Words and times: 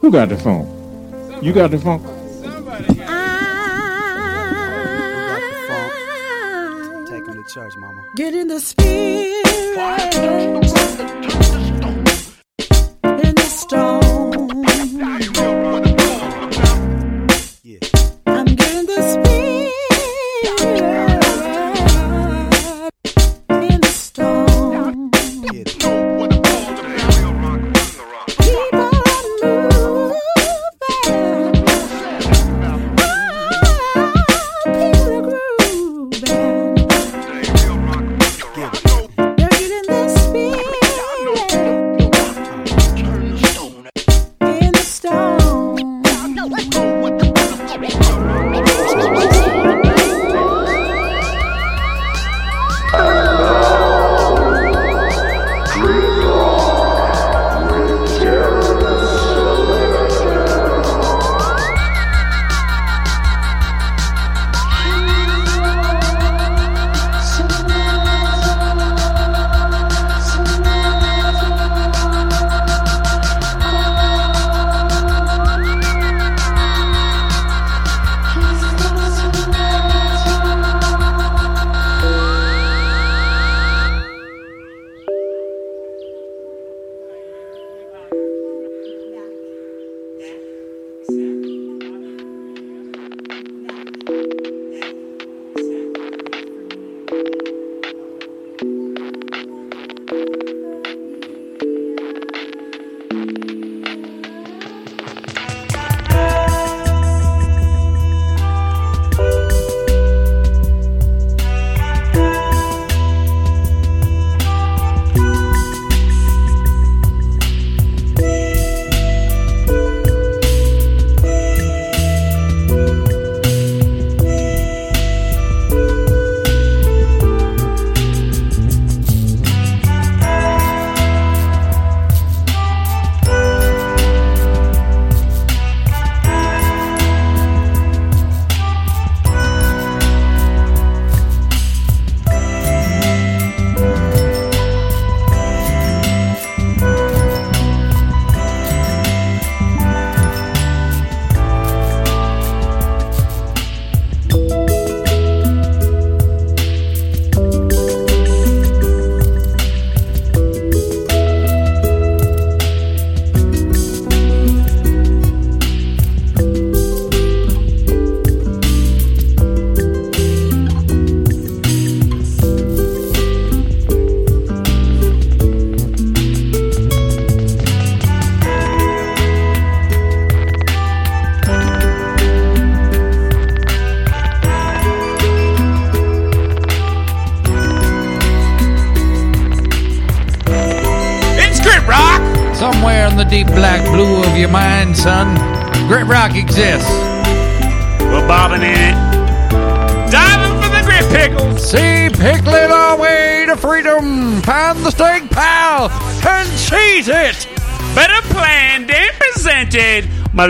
Who 0.00 0.10
got 0.10 0.30
the 0.30 0.36
phone? 0.38 0.66
You 1.42 1.52
got 1.52 1.70
the 1.70 1.78
phone? 1.78 2.00
Take 7.06 7.26
him 7.26 7.34
to 7.34 7.44
church, 7.52 7.74
mama. 7.76 8.02
Get 8.16 8.32
in 8.32 8.48
the 8.48 8.60
spirit. 8.60 9.44
In 13.04 13.34
the 13.34 13.42
stone. 13.42 13.99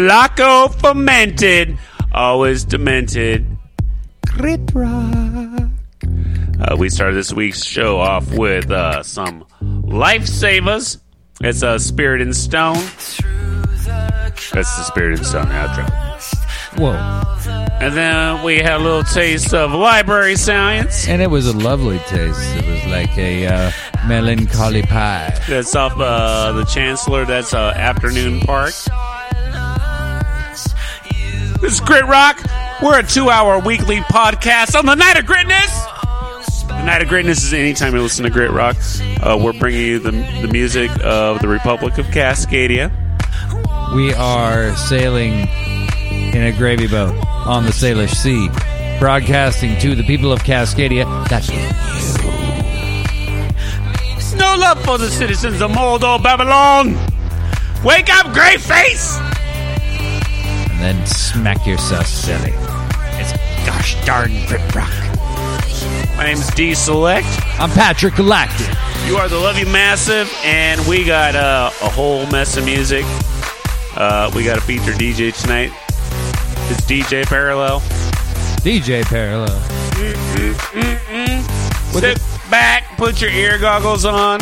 Presented. 0.08 0.80
Fermented. 0.80 1.78
Always 2.12 2.64
demented. 2.64 3.46
Grit 4.26 4.60
Rock. 4.72 5.70
Uh, 6.58 6.76
we 6.78 6.88
started 6.88 7.16
this 7.16 7.32
week's 7.32 7.62
show 7.62 7.98
off 7.98 8.30
with 8.32 8.70
uh, 8.70 9.02
some 9.02 9.44
Life 9.60 10.22
Savas. 10.22 10.98
It's 11.42 11.62
a 11.62 11.78
Spirit 11.78 12.22
in 12.22 12.32
Stone. 12.32 12.82
That's 13.84 14.76
the 14.76 14.84
Spirit 14.84 15.18
in 15.18 15.24
Stone 15.24 15.46
outro. 15.46 15.88
Whoa. 16.78 16.94
And 17.80 17.94
then 17.94 18.42
we 18.42 18.58
had 18.58 18.80
a 18.80 18.84
little 18.84 19.02
taste 19.02 19.52
of 19.54 19.72
Library 19.72 20.36
Science. 20.36 21.08
And 21.08 21.20
it 21.20 21.30
was 21.30 21.46
a 21.46 21.56
lovely 21.56 21.98
taste. 22.00 22.40
It 22.56 22.66
was 22.66 22.86
like 22.86 23.16
a 23.18 23.46
uh, 23.46 23.72
melancholy 24.06 24.82
pie. 24.82 25.38
That's 25.48 25.74
off 25.74 25.98
uh, 25.98 26.52
the 26.52 26.64
Chancellor. 26.64 27.24
That's 27.24 27.54
uh, 27.54 27.72
Afternoon 27.76 28.40
Park. 28.40 28.72
This 31.70 31.78
is 31.78 31.86
Grit 31.86 32.06
Rock. 32.06 32.42
We're 32.82 32.98
a 32.98 33.02
two-hour 33.04 33.60
weekly 33.60 33.98
podcast 33.98 34.76
on 34.76 34.86
the 34.86 34.96
Night 34.96 35.16
of 35.16 35.24
Gritness. 35.24 36.66
The 36.66 36.82
Night 36.82 37.00
of 37.00 37.06
Gritness 37.06 37.44
is 37.44 37.52
anytime 37.52 37.94
you 37.94 38.02
listen 38.02 38.24
to 38.24 38.30
Grit 38.30 38.50
Rock. 38.50 38.76
Uh, 39.22 39.38
we're 39.40 39.52
bringing 39.52 39.80
you 39.80 40.00
the, 40.00 40.10
the 40.10 40.48
music 40.50 40.90
of 41.04 41.38
the 41.38 41.46
Republic 41.46 41.96
of 41.98 42.06
Cascadia. 42.06 42.90
We 43.94 44.12
are 44.14 44.74
sailing 44.74 45.46
in 46.34 46.42
a 46.42 46.50
gravy 46.50 46.88
boat 46.88 47.14
on 47.46 47.66
the 47.66 47.70
Salish 47.70 48.16
Sea, 48.16 48.48
broadcasting 48.98 49.78
to 49.78 49.94
the 49.94 50.02
people 50.02 50.32
of 50.32 50.40
Cascadia. 50.40 51.04
That's 51.28 51.50
it. 51.52 51.54
No 54.36 54.56
love 54.56 54.84
for 54.84 54.98
the 54.98 55.08
citizens 55.08 55.60
of 55.60 55.70
Mordor, 55.70 56.20
Babylon. 56.20 56.96
Wake 57.84 58.12
up, 58.12 58.34
gray 58.34 58.56
face! 58.56 59.20
and 59.20 59.29
then 60.82 61.06
smack 61.06 61.66
yourself 61.66 62.06
silly. 62.06 62.52
It's 63.20 63.32
gosh 63.66 64.02
darn 64.04 64.30
Grit 64.46 64.74
Rock. 64.74 64.90
My 66.16 66.24
name 66.24 66.38
is 66.38 66.48
D 66.50 66.74
Select. 66.74 67.26
I'm 67.58 67.70
Patrick 67.70 68.14
Galactic. 68.14 68.68
You 69.06 69.16
are 69.16 69.28
the 69.28 69.38
Levy 69.38 69.64
Massive, 69.70 70.32
and 70.44 70.80
we 70.86 71.04
got 71.04 71.34
uh, 71.34 71.70
a 71.82 71.88
whole 71.88 72.26
mess 72.26 72.56
of 72.56 72.64
music. 72.64 73.04
Uh, 73.96 74.30
we 74.34 74.44
got 74.44 74.58
a 74.58 74.60
feature 74.60 74.92
DJ 74.92 75.38
tonight. 75.40 75.72
It's 76.70 76.82
DJ 76.82 77.26
Parallel. 77.26 77.80
DJ 78.60 79.02
Parallel. 79.04 79.60
Sit 81.92 82.18
back, 82.50 82.96
put 82.96 83.20
your 83.20 83.30
ear 83.30 83.58
goggles 83.58 84.04
on. 84.04 84.40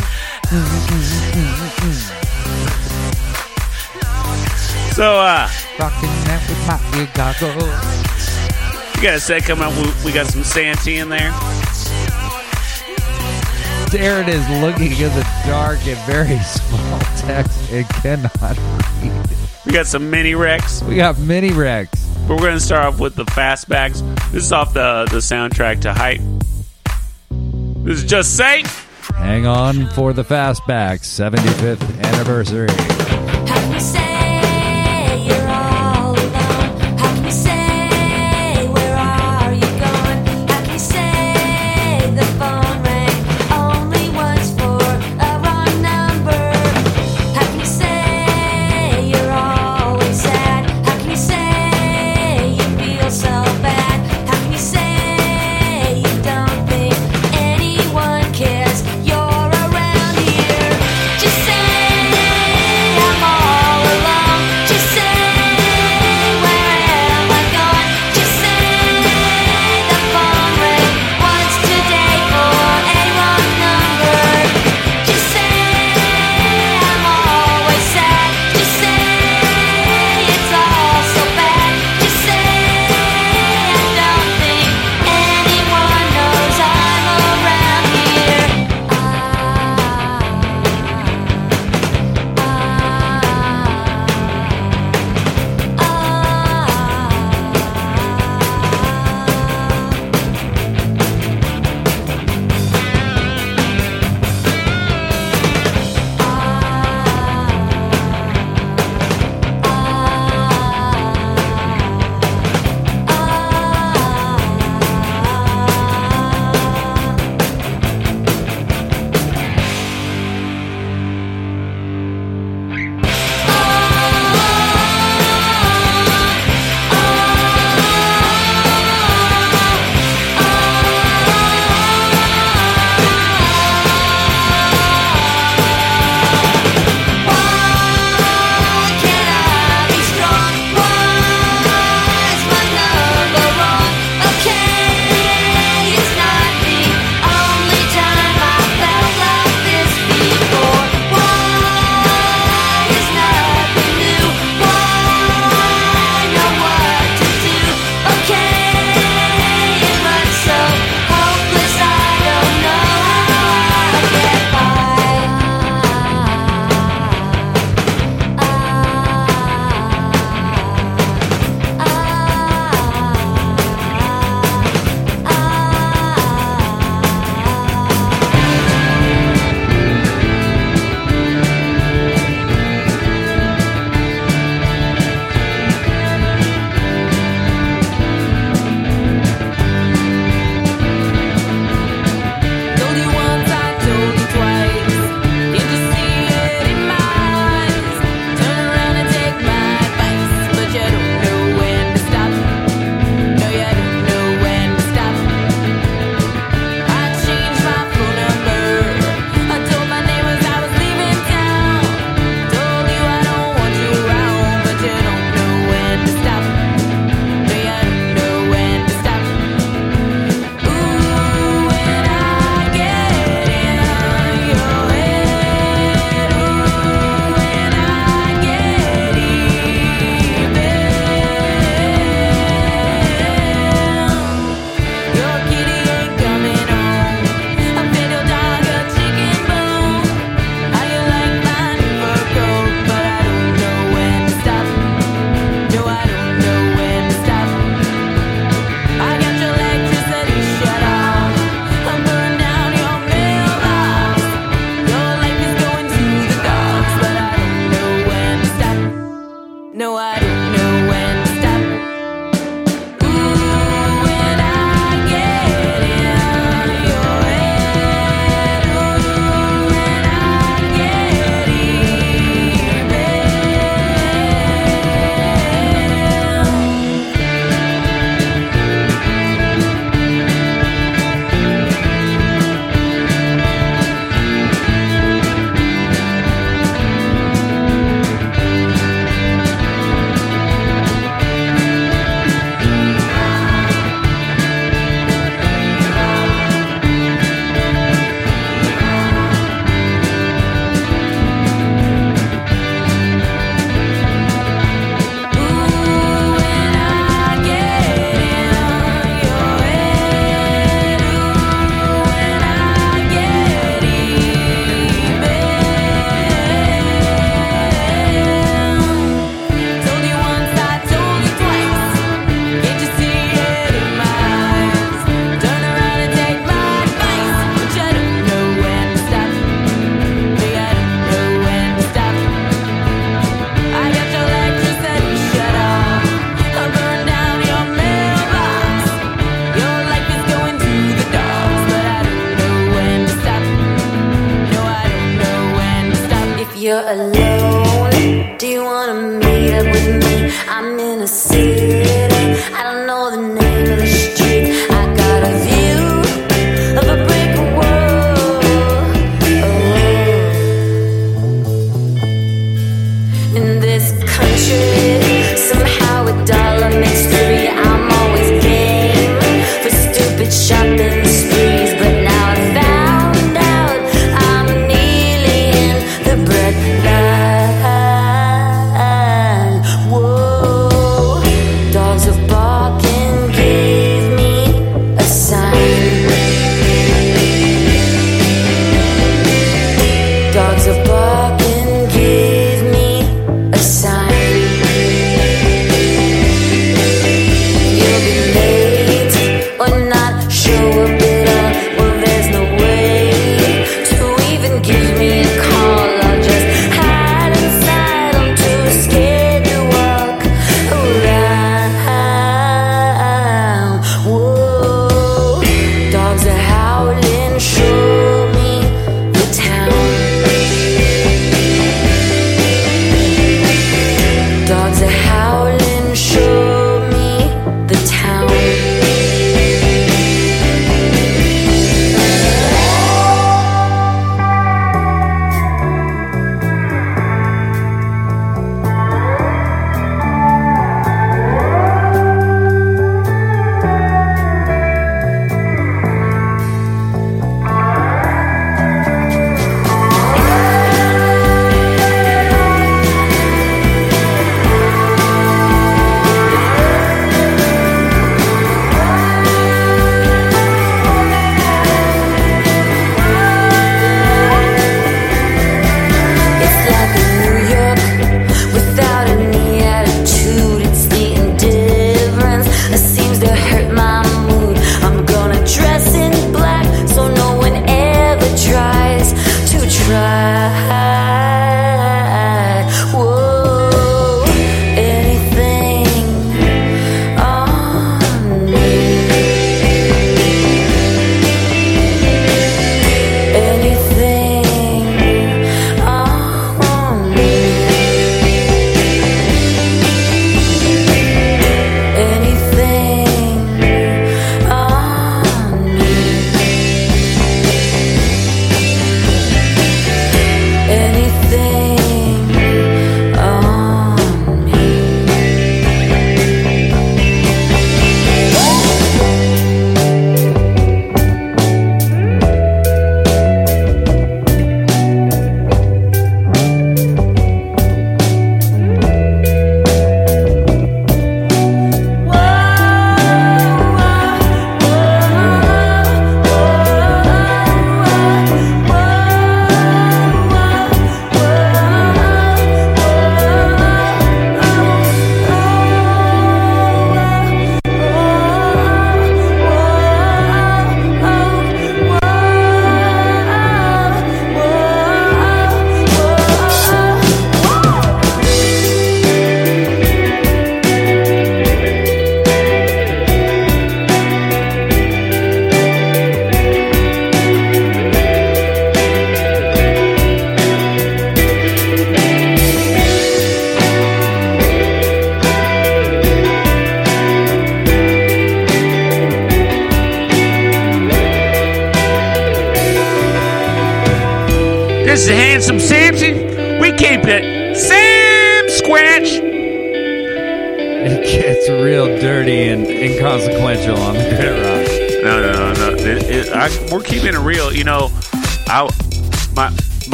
So, 4.99 5.15
uh. 5.17 5.47
Rocking 5.79 6.09
that 6.27 6.45
with 6.49 6.67
my 6.67 7.07
goggles. 7.13 8.97
You 8.97 9.01
got 9.01 9.13
a 9.13 9.19
set 9.21 9.43
coming 9.43 9.63
up. 9.63 9.73
We, 9.77 10.07
we 10.07 10.11
got 10.11 10.27
some 10.27 10.43
Santee 10.43 10.97
in 10.97 11.07
there. 11.07 11.31
Darren 13.91 14.27
is 14.27 14.45
looking 14.61 14.91
in 14.91 15.09
the 15.15 15.25
dark 15.47 15.79
at 15.87 16.05
very 16.05 16.37
small 16.39 16.99
text 17.15 17.71
and 17.71 17.87
cannot 17.87 18.57
read. 19.01 19.29
We 19.65 19.71
got 19.71 19.87
some 19.87 20.09
Mini 20.09 20.35
Rex. 20.35 20.83
We 20.83 20.97
got 20.97 21.17
Mini 21.17 21.53
Rex. 21.53 22.05
But 22.27 22.31
we're 22.31 22.47
going 22.47 22.57
to 22.57 22.59
start 22.59 22.83
off 22.83 22.99
with 22.99 23.15
the 23.15 23.23
fastbacks. 23.23 24.01
This 24.33 24.43
is 24.43 24.51
off 24.51 24.73
the, 24.73 25.07
the 25.09 25.19
soundtrack 25.19 25.79
to 25.83 25.93
Hype. 25.93 26.19
This 27.85 27.99
is 27.99 28.03
just 28.03 28.35
safe. 28.35 28.85
Hang 29.15 29.45
on 29.45 29.89
for 29.91 30.11
the 30.11 30.25
fastback 30.25 31.03
75th 31.03 32.03
anniversary. 32.03 33.18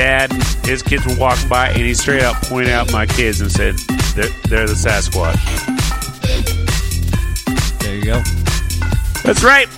Dad, 0.00 0.32
and 0.32 0.42
his 0.64 0.82
kids 0.82 1.04
were 1.04 1.14
walking 1.16 1.46
by, 1.50 1.68
and 1.68 1.82
he 1.82 1.92
straight 1.92 2.22
up 2.22 2.34
pointed 2.44 2.72
out 2.72 2.90
my 2.90 3.04
kids 3.04 3.42
and 3.42 3.52
said, 3.52 3.76
"They're 4.14 4.30
they're 4.48 4.66
the 4.66 4.72
Sasquatch." 4.72 5.36
There 7.80 7.96
you 7.96 8.04
go. 8.04 8.22
That's 9.22 9.44
right. 9.44 9.68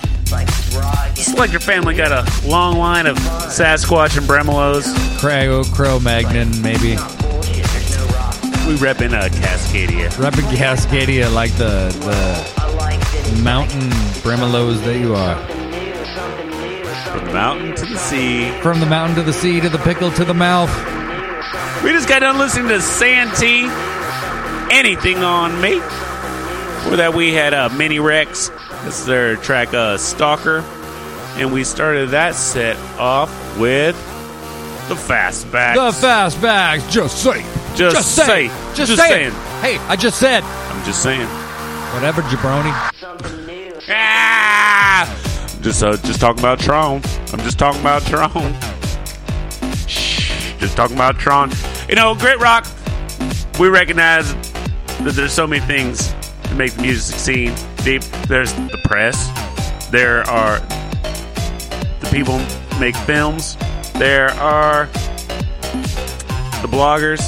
It's 1.18 1.34
like 1.34 1.50
your 1.50 1.58
family 1.58 1.96
got 1.96 2.12
a 2.12 2.48
long 2.48 2.78
line 2.78 3.08
of 3.08 3.16
Sasquatch 3.18 4.16
and 4.16 4.24
Bremelos. 4.24 4.84
Crago, 5.18 5.64
Cro-Magnon, 5.74 6.62
maybe. 6.62 6.96
We 8.68 8.76
rep 8.76 9.00
in 9.00 9.14
uh, 9.14 9.22
Cascadia. 9.22 10.08
Repping 10.10 10.48
Cascadia 10.54 11.34
like 11.34 11.50
the 11.56 11.90
the 12.06 13.42
mountain 13.42 13.90
bremelos 14.22 14.84
that 14.84 15.00
you 15.00 15.16
are. 15.16 15.51
From 17.32 17.38
the 17.38 17.46
mountain 17.46 17.74
to 17.76 17.86
the 17.86 17.96
sea. 17.96 18.50
From 18.60 18.80
the 18.80 18.84
mountain 18.86 19.16
to 19.16 19.22
the 19.22 19.32
sea 19.32 19.58
to 19.60 19.70
the 19.70 19.78
pickle 19.78 20.10
to 20.12 20.24
the 20.24 20.34
mouth. 20.34 20.68
We 21.82 21.90
just 21.92 22.06
got 22.06 22.18
done 22.18 22.36
listening 22.36 22.68
to 22.68 22.80
Santee, 22.82 23.68
Anything 24.70 25.16
on 25.24 25.58
Me. 25.62 25.76
Before 25.76 26.96
that, 26.96 27.14
we 27.14 27.32
had 27.32 27.54
uh, 27.54 27.70
Mini 27.70 28.00
Rex. 28.00 28.50
This 28.84 29.00
is 29.00 29.06
their 29.06 29.36
track 29.36 29.72
uh, 29.72 29.96
Stalker. 29.96 30.58
And 31.38 31.54
we 31.54 31.64
started 31.64 32.10
that 32.10 32.34
set 32.34 32.76
off 32.98 33.30
with 33.58 33.96
The 34.88 34.94
fastbacks. 34.94 35.74
The 35.74 36.06
fastbacks. 36.06 36.90
Just 36.90 37.22
say. 37.24 37.42
Just 37.74 38.14
say. 38.14 38.48
Just, 38.48 38.76
Just 38.76 38.96
say. 38.96 39.08
saying. 39.08 39.32
Hey, 39.62 39.78
I 39.88 39.96
just 39.96 40.18
said. 40.20 40.42
I'm 40.44 40.84
just 40.84 41.02
saying. 41.02 41.26
Whatever, 41.94 42.20
jabroni. 42.22 42.72
Ah! 43.88 45.28
Just 45.62 45.84
uh, 45.84 45.96
just 45.98 46.20
talking 46.20 46.40
about 46.40 46.58
Tron. 46.58 47.00
I'm 47.32 47.38
just 47.40 47.56
talking 47.56 47.80
about 47.80 48.02
Tron. 48.02 48.52
Shh, 49.86 50.58
just 50.58 50.76
talking 50.76 50.96
about 50.96 51.20
Tron. 51.20 51.52
You 51.88 51.94
know, 51.94 52.16
Grit 52.16 52.40
Rock. 52.40 52.66
We 53.60 53.68
recognize 53.68 54.34
that 55.04 55.12
there's 55.14 55.32
so 55.32 55.46
many 55.46 55.64
things 55.64 56.12
to 56.44 56.54
make 56.56 56.72
the 56.72 56.82
music 56.82 57.16
scene 57.16 57.54
deep. 57.84 58.02
There's 58.26 58.52
the 58.54 58.80
press. 58.86 59.28
There 59.90 60.22
are 60.22 60.58
the 62.00 62.08
people 62.10 62.38
who 62.38 62.80
make 62.80 62.96
films. 62.96 63.56
There 63.94 64.30
are 64.30 64.86
the 66.60 66.68
bloggers. 66.68 67.20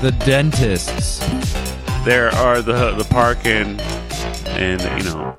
The 0.00 0.10
dentists. 0.26 1.20
There 2.04 2.30
are 2.30 2.60
the 2.60 2.90
the 2.96 3.06
park 3.08 3.46
and 3.46 3.80
and 4.48 4.82
you 4.98 5.08
know 5.08 5.36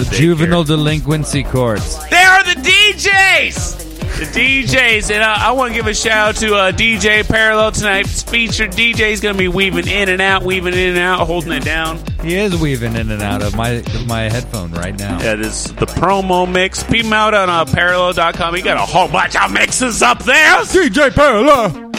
The 0.00 0.16
juvenile 0.16 0.64
delinquency 0.64 1.42
courts. 1.42 1.96
They 2.08 2.16
are 2.22 2.42
the 2.42 2.58
DJs. 2.58 3.78
The 4.18 4.24
DJs, 4.24 5.10
and 5.10 5.22
uh, 5.22 5.34
I 5.38 5.52
want 5.52 5.72
to 5.72 5.74
give 5.74 5.86
a 5.86 5.92
shout 5.92 6.28
out 6.28 6.36
to 6.36 6.54
uh, 6.54 6.72
DJ 6.72 7.22
Parallel 7.28 7.72
tonight's 7.72 8.22
featured 8.22 8.70
DJ 8.70 9.10
is 9.10 9.20
going 9.20 9.34
to 9.34 9.38
be 9.38 9.48
weaving 9.48 9.86
in 9.86 10.08
and 10.08 10.22
out, 10.22 10.42
weaving 10.42 10.72
in 10.72 10.88
and 10.88 10.98
out, 10.98 11.26
holding 11.26 11.52
it 11.52 11.64
down. 11.66 11.98
He 12.22 12.34
is 12.34 12.58
weaving 12.58 12.96
in 12.96 13.10
and 13.10 13.20
out 13.20 13.42
of 13.42 13.54
my 13.54 13.72
of 13.72 14.06
my 14.06 14.22
headphone 14.22 14.72
right 14.72 14.98
now. 14.98 15.20
Yeah, 15.20 15.34
this 15.34 15.66
is 15.66 15.74
the 15.74 15.84
promo 15.84 16.50
mix. 16.50 16.82
Peep 16.82 17.04
him 17.04 17.12
out 17.12 17.34
on 17.34 17.50
uh, 17.50 17.66
Parallel.com. 17.66 18.54
He 18.54 18.62
got 18.62 18.78
a 18.78 18.90
whole 18.90 19.08
bunch 19.08 19.36
of 19.36 19.52
mixes 19.52 20.00
up 20.00 20.24
there. 20.24 20.62
DJ 20.62 21.14
Parallel. 21.14 21.90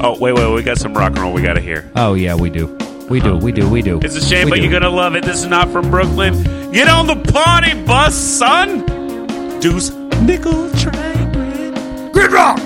Oh 0.00 0.18
wait, 0.18 0.32
wait, 0.32 0.54
we 0.54 0.62
got 0.62 0.78
some 0.78 0.94
rock 0.94 1.10
and 1.10 1.18
roll 1.18 1.34
we 1.34 1.42
got 1.42 1.54
to 1.54 1.60
hear. 1.60 1.92
Oh 1.94 2.14
yeah, 2.14 2.34
we 2.34 2.48
do. 2.48 2.79
We 3.10 3.18
do. 3.18 3.36
We 3.36 3.50
do. 3.50 3.68
We 3.68 3.82
do. 3.82 3.98
It's 4.04 4.14
a 4.14 4.24
shame, 4.24 4.44
We 4.44 4.50
but 4.50 4.56
do. 4.56 4.62
you're 4.62 4.70
gonna 4.70 4.88
love 4.88 5.16
it. 5.16 5.24
This 5.24 5.38
is 5.40 5.46
not 5.46 5.68
from 5.70 5.90
Brooklyn. 5.90 6.70
Get 6.70 6.86
on 6.88 7.08
the 7.08 7.16
party 7.32 7.74
bus, 7.82 8.14
son. 8.14 8.86
Deuce 9.60 9.90
nickel 10.22 10.70
train. 10.74 12.12
Grit 12.12 12.30
Rock. 12.30 12.58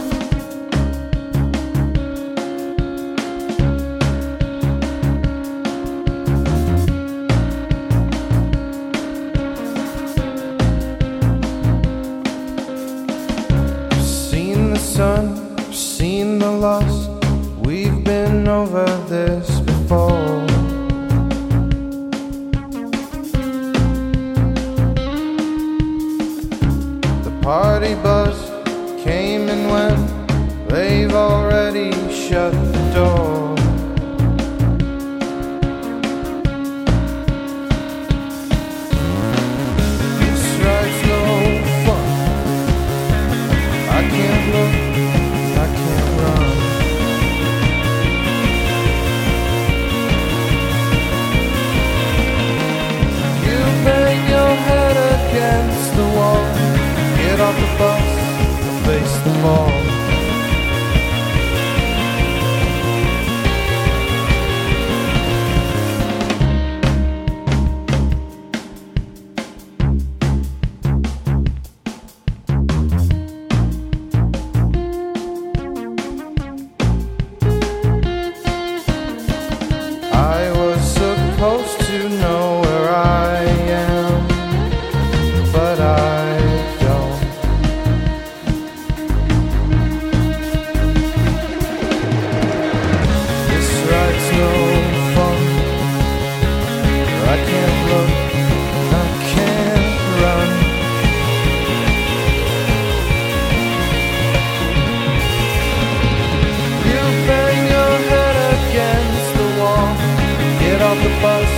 The 111.04 111.10
bus, 111.20 111.50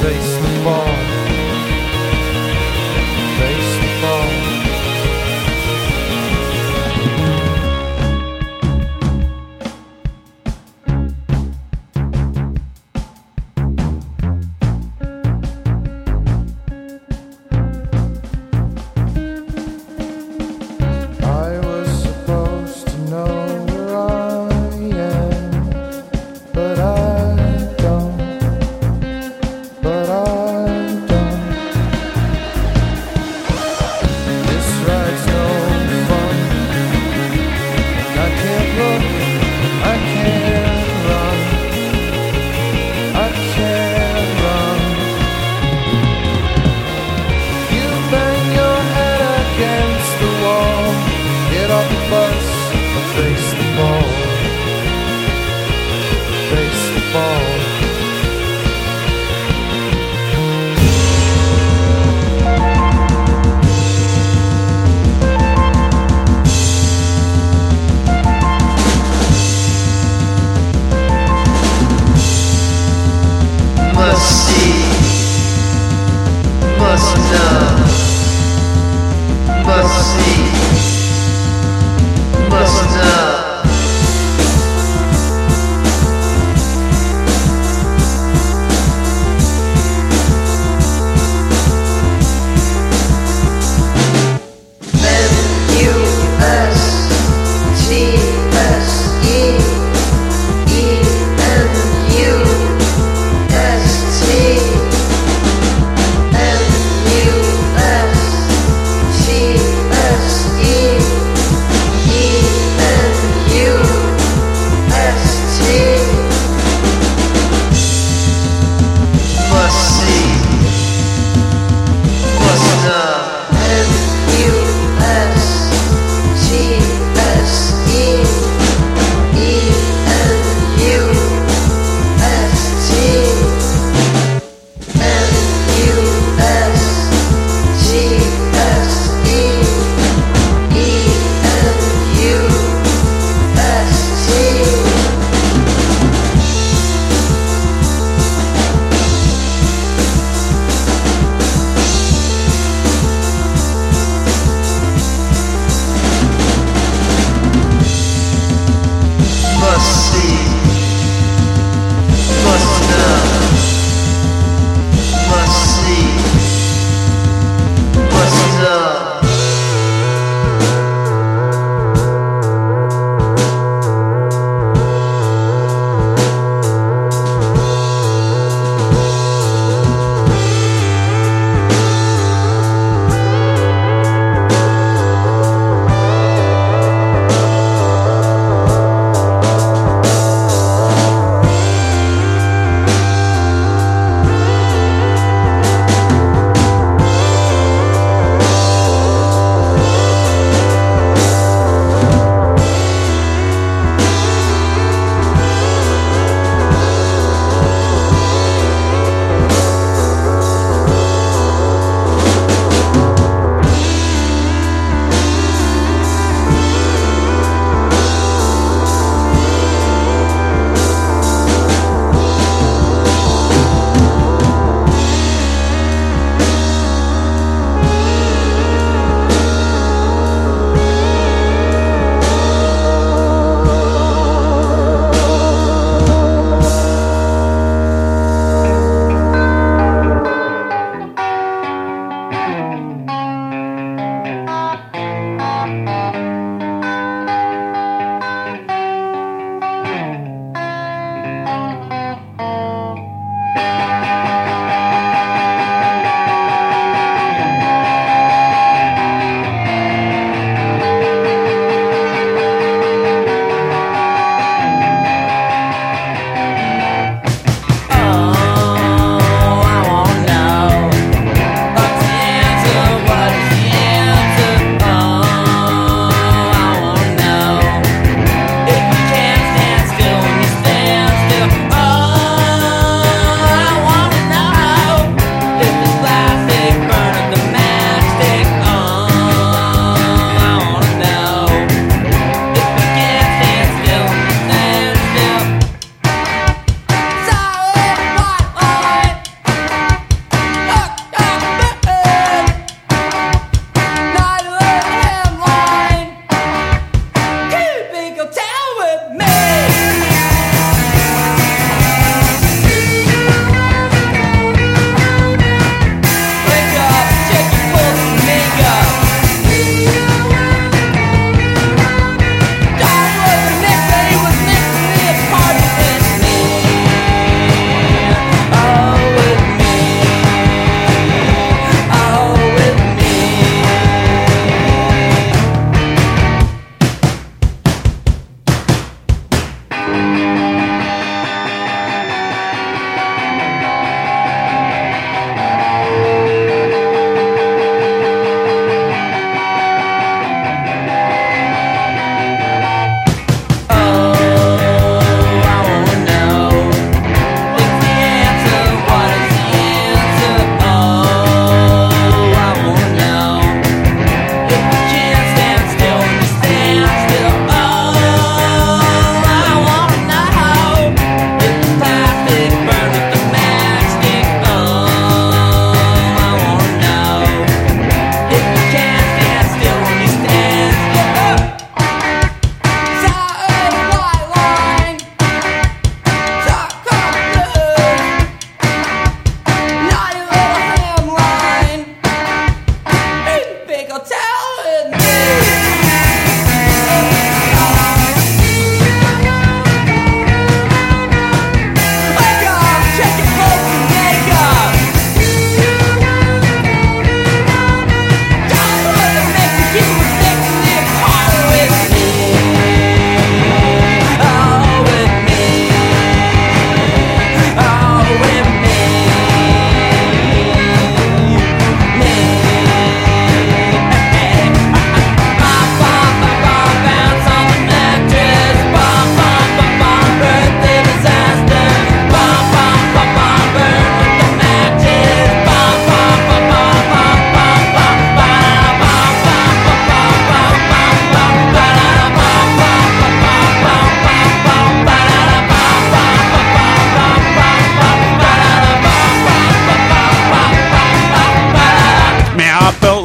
the 0.00 0.08
ball. 0.08 0.39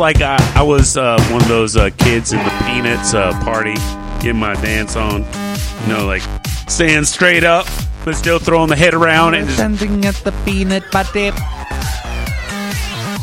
Like 0.05 0.21
I, 0.21 0.37
I 0.55 0.61
was 0.61 0.97
uh, 0.97 1.19
one 1.31 1.41
of 1.41 1.47
those 1.47 1.75
uh, 1.75 1.89
kids 1.97 2.31
in 2.31 2.37
the 2.37 2.63
Peanuts 2.67 3.15
uh, 3.15 3.31
party, 3.43 3.73
getting 4.21 4.37
my 4.37 4.53
dance 4.53 4.95
on. 4.95 5.23
You 5.81 5.87
know, 5.87 6.05
like 6.05 6.21
staying 6.69 7.05
straight 7.05 7.43
up, 7.43 7.65
but 8.03 8.15
still 8.15 8.37
throwing 8.37 8.69
the 8.69 8.75
head 8.75 8.93
around 8.93 9.33
and 9.33 9.47
just 9.47 9.57
Standing 9.57 10.05
at 10.05 10.13
the 10.17 10.31
peanut 10.45 10.83
butter. 10.91 11.31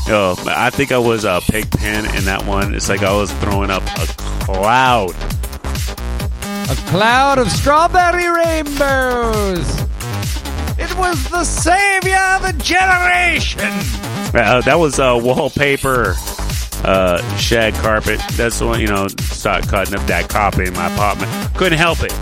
Oh, 0.08 0.34
I 0.48 0.70
think 0.70 0.90
I 0.90 0.98
was 0.98 1.24
a 1.24 1.40
pig 1.40 1.70
pen 1.70 2.04
in 2.16 2.24
that 2.24 2.44
one. 2.46 2.74
It's 2.74 2.88
like 2.88 3.04
I 3.04 3.14
was 3.16 3.32
throwing 3.34 3.70
up 3.70 3.84
a 3.84 4.06
cloud. 4.42 5.14
A 6.68 6.74
cloud 6.90 7.38
of 7.38 7.48
strawberry 7.48 8.28
rainbows. 8.28 9.82
It 10.80 10.92
was 10.98 11.30
the 11.30 11.44
savior 11.44 12.18
of 12.34 12.42
the 12.42 12.60
generation. 12.60 13.70
Uh, 14.34 14.62
that 14.62 14.78
was 14.80 14.98
uh, 14.98 15.20
wallpaper, 15.22 16.14
uh, 16.84 17.36
shag 17.36 17.74
carpet. 17.74 18.20
That's 18.32 18.58
the 18.58 18.66
one, 18.66 18.80
you 18.80 18.88
know, 18.88 19.08
start 19.08 19.68
cutting 19.68 19.94
up 19.94 20.06
that 20.06 20.28
carpet 20.28 20.68
in 20.68 20.74
my 20.74 20.92
apartment. 20.92 21.30
Couldn't 21.54 21.78
help 21.78 22.02
it. 22.02 22.12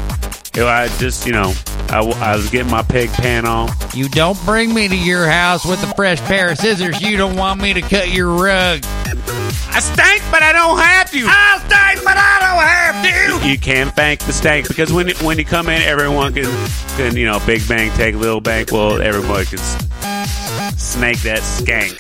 You 0.54 0.62
know, 0.62 0.68
I 0.68 0.88
just, 0.98 1.26
you 1.26 1.32
know, 1.32 1.52
I, 1.90 2.00
I 2.02 2.36
was 2.36 2.50
getting 2.50 2.70
my 2.70 2.82
pig 2.82 3.10
pen 3.10 3.46
on. 3.46 3.70
You 3.94 4.08
don't 4.08 4.38
bring 4.44 4.74
me 4.74 4.88
to 4.88 4.96
your 4.96 5.26
house 5.28 5.64
with 5.64 5.82
a 5.82 5.94
fresh 5.94 6.20
pair 6.22 6.50
of 6.50 6.58
scissors. 6.58 7.00
You 7.00 7.16
don't 7.16 7.36
want 7.36 7.60
me 7.60 7.72
to 7.74 7.80
cut 7.80 8.10
your 8.10 8.32
rug. 8.32 8.80
I 9.72 9.80
stank, 9.80 10.22
but 10.30 10.42
I 10.42 10.52
don't 10.52 10.78
have 10.78 11.10
to. 11.12 11.18
I 11.26 11.62
stank, 11.66 12.04
but 12.04 12.16
I 12.16 12.38
don't 12.40 12.62
have 12.66 13.42
to. 13.42 13.48
You 13.48 13.58
can't 13.58 13.94
thank 13.94 14.20
the 14.20 14.32
stank 14.32 14.68
because 14.68 14.92
when 14.92 15.10
when 15.18 15.38
you 15.38 15.44
come 15.44 15.68
in, 15.68 15.82
everyone 15.82 16.34
can, 16.34 16.44
can 16.96 17.16
you 17.16 17.26
know, 17.26 17.40
big 17.46 17.66
bang 17.68 17.90
take 17.92 18.16
little 18.16 18.40
bang. 18.40 18.66
Well, 18.70 19.00
everyone 19.00 19.44
can 19.44 19.58
snake 20.76 21.20
that 21.20 21.40
skank. 21.40 21.96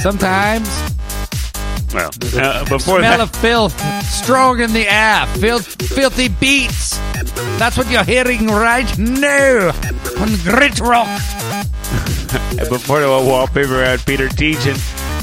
Sometimes 0.00 0.68
Well, 1.92 2.10
uh, 2.34 2.64
before 2.68 2.98
smell 2.98 3.00
that, 3.00 3.20
of 3.20 3.30
filth, 3.36 3.78
strong 4.04 4.60
in 4.60 4.72
the 4.72 4.86
air, 4.88 5.26
filth, 5.38 5.82
filthy 5.88 6.28
beats. 6.28 6.98
That's 7.58 7.76
what 7.76 7.90
you're 7.90 8.04
hearing 8.04 8.46
right 8.46 8.98
now 8.98 9.68
on 10.18 10.28
Grit 10.44 10.80
Rock. 10.80 11.08
before 12.68 13.00
the 13.00 13.08
wallpaper, 13.08 13.82
I 13.82 13.90
had 13.90 14.06
Peter 14.06 14.28
teaching 14.28 14.76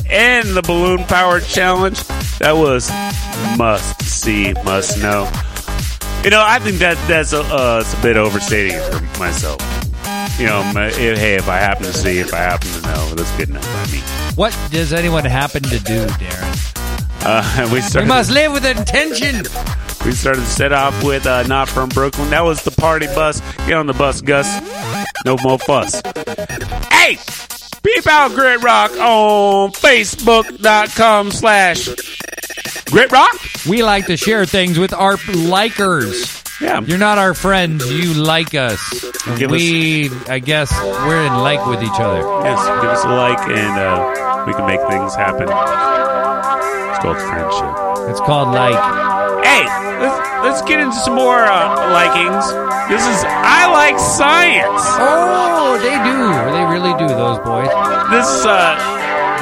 and 0.10 0.50
the 0.50 0.62
balloon 0.62 1.04
power 1.06 1.40
challenge. 1.40 2.04
That 2.40 2.54
was 2.54 2.90
must 3.58 4.02
see, 4.02 4.54
must 4.64 5.02
know. 5.02 5.30
You 6.24 6.32
know, 6.32 6.44
I 6.46 6.60
think 6.60 6.80
that 6.80 6.98
that's 7.08 7.34
a, 7.34 7.42
uh, 7.42 7.80
it's 7.82 7.94
a 7.94 8.02
bit 8.02 8.18
overstating 8.18 8.74
it 8.74 8.82
for 8.82 9.20
myself. 9.20 9.60
You 10.40 10.48
know, 10.48 10.72
my, 10.74 10.88
if, 10.88 11.18
hey, 11.18 11.36
if 11.36 11.48
I 11.48 11.58
happen 11.58 11.86
to 11.86 11.94
see, 11.94 12.20
if 12.20 12.34
I 12.34 12.38
happen 12.38 12.70
to 12.70 12.82
know, 12.82 13.16
that's 13.16 13.36
good 13.38 13.50
enough 13.50 13.66
by 13.66 13.92
me. 13.92 14.27
What 14.38 14.56
does 14.70 14.94
anyone 14.94 15.26
happen 15.26 15.64
to 15.64 15.80
do, 15.80 16.06
Darren? 16.06 17.26
Uh, 17.26 17.68
we 17.74 17.82
We 18.00 18.08
must 18.08 18.30
live 18.30 18.52
with 18.52 18.68
intention. 18.68 19.38
We 20.06 20.12
started 20.12 20.42
to 20.42 20.46
set 20.46 20.72
off 20.72 21.04
with 21.04 21.26
uh, 21.26 21.42
"Not 21.48 21.68
from 21.68 21.90
Brooklyn." 21.90 22.30
That 22.30 22.44
was 22.44 22.62
the 22.62 22.70
party 22.70 23.08
bus. 23.08 23.42
Get 23.66 23.74
on 23.74 23.88
the 23.88 23.94
bus, 23.94 24.22
Gus. 24.22 24.48
No 25.26 25.38
more 25.42 25.58
fuss. 25.58 26.04
Hey, 26.92 27.18
peep 27.82 28.06
out 28.06 28.36
Grit 28.36 28.62
Rock 28.62 28.92
on 28.92 29.72
Facebook.com 29.72 31.32
slash 31.32 31.90
Grit 32.92 33.12
Rock. 33.12 33.36
We 33.68 33.82
like 33.82 34.06
to 34.06 34.18
share 34.18 34.46
things 34.46 34.78
with 34.78 34.94
our 34.94 35.18
likers. 35.18 36.47
Yeah, 36.60 36.82
You're 36.82 36.98
not 36.98 37.18
our 37.20 37.34
friends. 37.36 37.86
You 37.86 38.14
like 38.16 38.56
us. 38.56 38.82
Give 39.38 39.52
we, 39.52 40.10
I 40.28 40.40
guess, 40.40 40.74
we're 40.82 41.22
in 41.26 41.34
like 41.38 41.64
with 41.68 41.84
each 41.84 42.00
other. 42.02 42.22
yes. 42.44 42.58
Give 42.82 42.90
us 42.90 43.04
a 43.06 43.10
like, 43.14 43.40
and 43.50 43.78
uh, 43.78 44.44
we 44.48 44.54
can 44.54 44.66
make 44.66 44.82
things 44.90 45.14
happen. 45.14 45.46
It's 45.46 47.00
called 47.00 47.18
friendship. 47.22 48.10
It's 48.10 48.20
called 48.22 48.50
like. 48.56 48.74
Hey, 49.46 49.64
let's, 50.02 50.18
let's 50.44 50.62
get 50.64 50.80
into 50.80 50.96
some 50.98 51.14
more 51.14 51.46
uh, 51.46 51.94
likings. 51.94 52.50
This 52.90 53.06
is 53.06 53.22
I 53.28 53.70
like 53.70 54.00
science. 54.00 54.82
Oh, 54.98 55.78
they 55.78 55.94
do. 55.94 56.18
They 56.58 56.66
really 56.74 56.98
do. 56.98 57.08
Those 57.14 57.38
boys. 57.46 57.70
This 58.10 58.26
is 58.26 58.46
uh, 58.50 58.74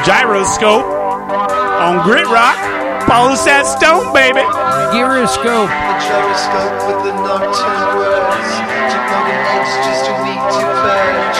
gyroscope 0.03 0.83
on 0.83 2.03
Grit 2.03 2.27
Rock. 2.27 2.74
Follow 3.05 3.37
that 3.45 3.69
stone, 3.69 4.09
baby. 4.17 4.41
Gyroscope. 4.89 5.69
The 5.69 5.95
gyroscope 6.01 6.77
with 6.89 6.99
the 7.05 7.13
nocturne 7.21 8.01
words. 8.01 8.49
To 8.65 8.97
plug 8.97 9.27
an 9.29 9.41
edge 9.45 9.73
just 9.85 10.09
too 10.09 10.17
weak 10.25 10.41
to 10.41 10.65
purge. 10.65 11.39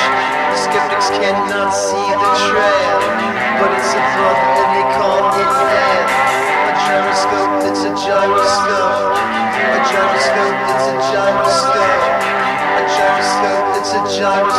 The 0.53 0.57
skeptics 0.61 1.09
cannot 1.09 1.73
see 1.73 2.05
the 2.21 2.31
trail 2.45 3.01
But 3.57 3.73
it's 3.81 3.91
a 3.97 4.03
bug 4.13 4.39
and 4.61 4.69
they 4.77 4.87
call 4.93 5.25
it 5.41 5.49
air. 5.49 6.05
A 6.69 6.73
gyroscope, 6.85 7.53
it's 7.65 7.81
a 7.81 7.91
gyroscope. 7.97 9.17
A 9.65 9.79
gyroscope, 9.89 10.59
it's 10.69 10.85
a 10.85 10.97
gyroscope. 11.01 12.05
A 12.77 12.83
gyroscope, 12.93 13.67
it's 13.73 13.91
a 13.97 14.01
gyroscope 14.13 14.54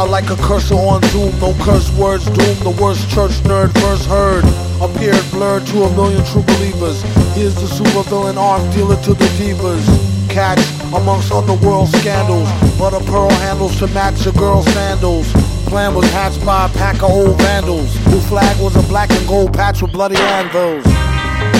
crowd 0.00 0.10
like 0.10 0.30
a 0.30 0.36
cursor 0.42 0.74
on 0.74 1.02
Zoom. 1.10 1.38
No 1.40 1.52
curse 1.64 1.90
words 1.98 2.24
doom. 2.24 2.56
The 2.64 2.76
worst 2.80 3.08
church 3.10 3.32
nerd 3.44 3.72
first 3.80 4.06
heard. 4.06 4.44
Appeared 4.80 5.24
blurred 5.30 5.66
to 5.66 5.84
a 5.84 5.90
million 5.94 6.24
true 6.26 6.42
believers. 6.42 7.02
He 7.34 7.42
is 7.42 7.54
the 7.54 7.68
supervillain 7.68 8.36
arms 8.36 8.74
dealer 8.74 8.96
to 9.02 9.14
the 9.14 9.28
divas. 9.38 9.84
Catch 10.28 10.60
amongst 10.94 11.32
underworld 11.32 11.88
scandals. 11.88 12.48
But 12.78 12.94
a 12.94 13.00
pearl 13.10 13.30
handles 13.44 13.78
to 13.78 13.86
match 13.88 14.26
a 14.26 14.32
girl's 14.32 14.66
sandals. 14.72 15.30
Plan 15.66 15.94
was 15.94 16.10
hatched 16.12 16.44
by 16.46 16.66
a 16.66 16.68
pack 16.70 16.96
of 16.96 17.10
old 17.10 17.38
vandals. 17.38 17.94
Whose 18.06 18.26
flag 18.26 18.56
was 18.60 18.76
a 18.76 18.82
black 18.88 19.10
and 19.10 19.26
gold 19.28 19.52
patch 19.52 19.82
with 19.82 19.92
bloody 19.92 20.16
anvils. 20.16 20.84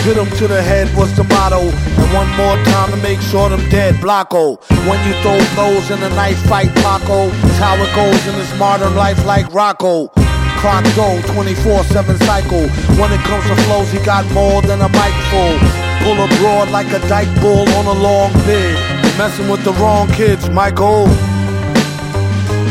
Hit 0.05 0.17
'em 0.17 0.31
to 0.39 0.49
the 0.49 0.63
head 0.63 0.89
was 0.97 1.13
the 1.15 1.25
motto. 1.25 1.61
And 2.01 2.11
one 2.15 2.31
more 2.37 2.57
time 2.73 2.91
to 2.91 2.97
make 3.09 3.21
sure 3.21 3.51
them 3.51 3.69
dead. 3.69 3.97
Blocko. 4.01 4.59
When 4.89 4.99
you 5.07 5.15
throw 5.23 5.39
blows 5.55 5.91
in 5.91 6.03
a 6.03 6.11
knife 6.17 6.41
fight, 6.49 6.75
Paco. 6.77 7.31
How 7.61 7.77
it 7.77 7.95
goes 7.95 8.27
in 8.27 8.35
this 8.41 8.59
modern 8.59 8.97
life 8.97 9.23
like 9.27 9.53
Rocco. 9.53 10.09
Clock 10.65 10.85
go 10.97 11.21
24-7 11.37 12.17
cycle. 12.25 12.67
When 12.97 13.13
it 13.13 13.21
comes 13.29 13.45
to 13.49 13.57
flows, 13.69 13.93
he 13.93 13.99
got 14.01 14.25
more 14.33 14.63
than 14.63 14.81
a 14.81 14.89
mic 14.89 15.15
full. 15.29 15.61
Pull 16.01 16.25
abroad 16.25 16.71
like 16.71 16.89
a 16.89 16.99
dyke 17.07 17.29
bull 17.43 17.69
on 17.77 17.85
a 17.85 17.93
long 17.93 18.33
bid. 18.49 18.75
Messing 19.19 19.49
with 19.49 19.63
the 19.63 19.73
wrong 19.75 20.09
kids, 20.09 20.49
Michael. 20.49 21.05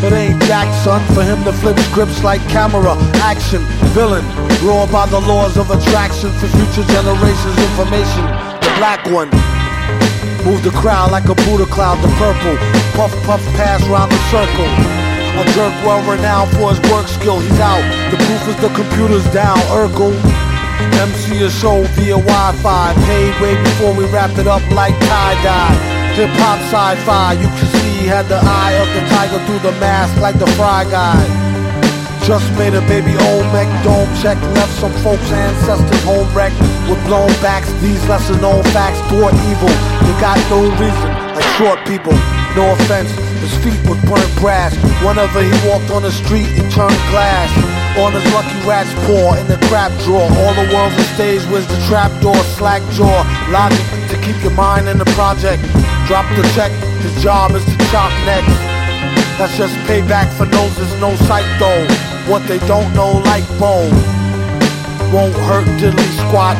It 0.01 0.11
ain't 0.11 0.41
Jack, 0.43 0.73
son, 0.83 1.05
for 1.13 1.23
him 1.23 1.43
to 1.43 1.53
flip 1.53 1.77
scripts 1.91 2.23
like 2.23 2.41
camera, 2.49 2.95
action, 3.21 3.61
villain, 3.93 4.25
raw 4.65 4.87
by 4.91 5.05
the 5.05 5.19
laws 5.19 5.55
of 5.55 5.69
attraction 5.69 6.31
for 6.31 6.47
future 6.47 6.87
generations' 6.89 7.59
information. 7.59 8.25
The 8.65 8.73
black 8.77 9.05
one. 9.05 9.29
Move 10.45 10.63
the 10.63 10.71
crowd 10.71 11.11
like 11.11 11.25
a 11.25 11.35
Buddha 11.35 11.65
cloud, 11.65 12.01
to 12.01 12.09
purple. 12.15 12.55
Puff, 12.95 13.13
puff, 13.23 13.43
pass 13.55 13.83
round 13.87 14.11
the 14.11 14.21
circle. 14.31 14.69
A 15.39 15.43
jerk 15.55 15.73
well 15.83 16.01
renowned 16.09 16.51
for 16.57 16.73
his 16.73 16.79
work 16.91 17.07
skill, 17.07 17.39
he's 17.39 17.59
out. 17.59 17.83
The 18.11 18.17
proof 18.17 18.43
is 18.47 18.57
the 18.61 18.71
computer's 18.75 19.27
down, 19.31 19.59
Urkel. 19.71 20.15
MC 20.99 21.43
a 21.43 21.49
show 21.49 21.83
via 21.95 22.17
Wi-Fi, 22.17 22.93
paid 23.05 23.41
way 23.41 23.55
before 23.63 23.93
we 23.93 24.05
wrapped 24.11 24.37
it 24.37 24.47
up 24.47 24.63
like 24.71 24.97
tie-dye. 24.99 25.75
Hip 26.15 26.29
hop 26.41 26.59
sci-fi, 26.71 27.33
you 27.33 27.47
can 27.47 27.67
see 27.67 27.89
had 28.09 28.27
the 28.27 28.39
eye 28.41 28.73
of 28.73 28.87
the 28.95 29.01
tiger 29.13 29.39
through 29.45 29.59
the 29.59 29.77
mask 29.79 30.19
like 30.19 30.39
the 30.39 30.47
Fry 30.57 30.83
Guy. 30.89 31.38
Just 32.29 32.53
made 32.61 32.75
a 32.75 32.81
baby 32.85 33.17
Olmec 33.25 33.65
dome 33.81 34.05
check, 34.21 34.37
left 34.53 34.69
some 34.77 34.93
folks' 35.01 35.31
ancestors 35.33 36.03
home 36.05 36.29
wrecked 36.29 36.61
with 36.85 37.01
blown 37.09 37.33
backs. 37.41 37.73
These 37.81 38.05
lesser 38.07 38.37
known 38.37 38.61
facts 38.69 39.01
thwart 39.09 39.33
evil. 39.49 39.73
They 40.05 40.13
got 40.21 40.37
no 40.45 40.61
reason, 40.77 41.09
like 41.33 41.49
short 41.57 41.81
people. 41.89 42.13
No 42.53 42.69
offense, 42.77 43.09
his 43.41 43.49
feet 43.65 43.81
would 43.89 43.97
burn 44.05 44.29
brass. 44.37 44.77
Whenever 45.01 45.41
he 45.41 45.49
walked 45.67 45.89
on 45.89 46.03
the 46.03 46.11
street, 46.11 46.45
it 46.53 46.69
turned 46.69 47.01
glass. 47.09 47.49
On 47.97 48.13
his 48.13 48.21
lucky 48.29 48.61
rat's 48.61 48.93
paw 49.09 49.33
in 49.33 49.47
the 49.47 49.57
crap 49.65 49.89
drawer. 50.05 50.29
All 50.29 50.53
the 50.53 50.69
world's 50.69 51.01
a 51.01 51.05
stage 51.17 51.41
with 51.49 51.65
the 51.65 51.81
trap 51.89 52.13
door, 52.21 52.37
slack 52.61 52.85
jaw. 52.93 53.25
Logic 53.49 53.81
to 54.13 54.21
keep 54.21 54.37
your 54.45 54.53
mind 54.53 54.87
in 54.87 54.99
the 54.99 55.09
project. 55.17 55.65
Drop 56.05 56.29
the 56.37 56.45
check, 56.53 56.69
his 57.01 57.23
job 57.23 57.57
is 57.57 57.65
to 57.65 57.75
chop 57.89 58.13
necks. 58.29 58.68
That's 59.39 59.55
just 59.55 59.73
payback 59.87 60.27
for 60.35 60.45
noses, 60.47 60.91
no 60.99 61.15
sight 61.23 61.47
though. 61.59 61.87
What 62.29 62.45
they 62.45 62.59
don't 62.67 62.93
know, 62.93 63.23
like 63.23 63.47
bone. 63.57 63.95
Won't 65.13 65.33
hurt 65.47 65.65
diddly 65.79 66.11
squat. 66.27 66.57